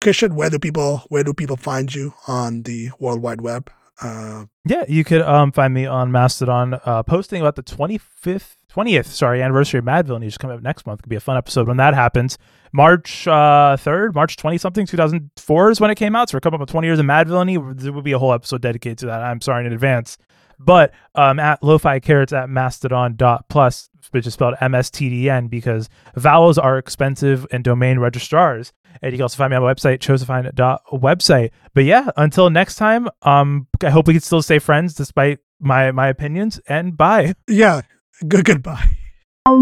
[0.01, 3.69] Christian, where do people where do people find you on the World Wide Web?
[4.01, 9.05] Uh, yeah, you could um, find me on Mastodon, uh, posting about the 25th, 20th,
[9.05, 11.01] sorry, anniversary of Madvillainy coming up next month.
[11.01, 12.37] Could be a fun episode when that happens.
[12.71, 16.29] March uh, 3rd, March 20 something, 2004 is when it came out.
[16.29, 17.79] So we're coming up with 20 years of Madvillainy.
[17.79, 19.21] There will be a whole episode dedicated to that.
[19.21, 20.17] I'm sorry in advance.
[20.59, 27.45] But um, at lo-fi carrots at mastodon.plus, which is spelled MSTDN because vowels are expensive
[27.51, 28.73] and domain registrars.
[29.01, 31.51] And you can also find me on my website, dot website.
[31.73, 35.91] But yeah, until next time, um, I hope we can still stay friends despite my
[35.91, 36.59] my opinions.
[36.67, 37.35] And bye.
[37.47, 37.81] Yeah.
[38.25, 38.96] Good goodbye.